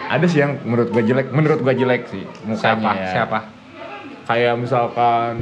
ada 0.04 0.26
sih 0.26 0.40
yang 0.40 0.58
menurut 0.60 0.90
gue 0.90 0.98
jelek 1.00 1.30
menurut 1.30 1.62
gue 1.62 1.74
jelek 1.74 2.10
sih 2.10 2.26
mukanya 2.42 2.58
Siapa? 2.74 2.90
ya. 2.92 3.06
Siapa? 3.08 3.38
kayak 4.26 4.54
misalkan 4.56 5.32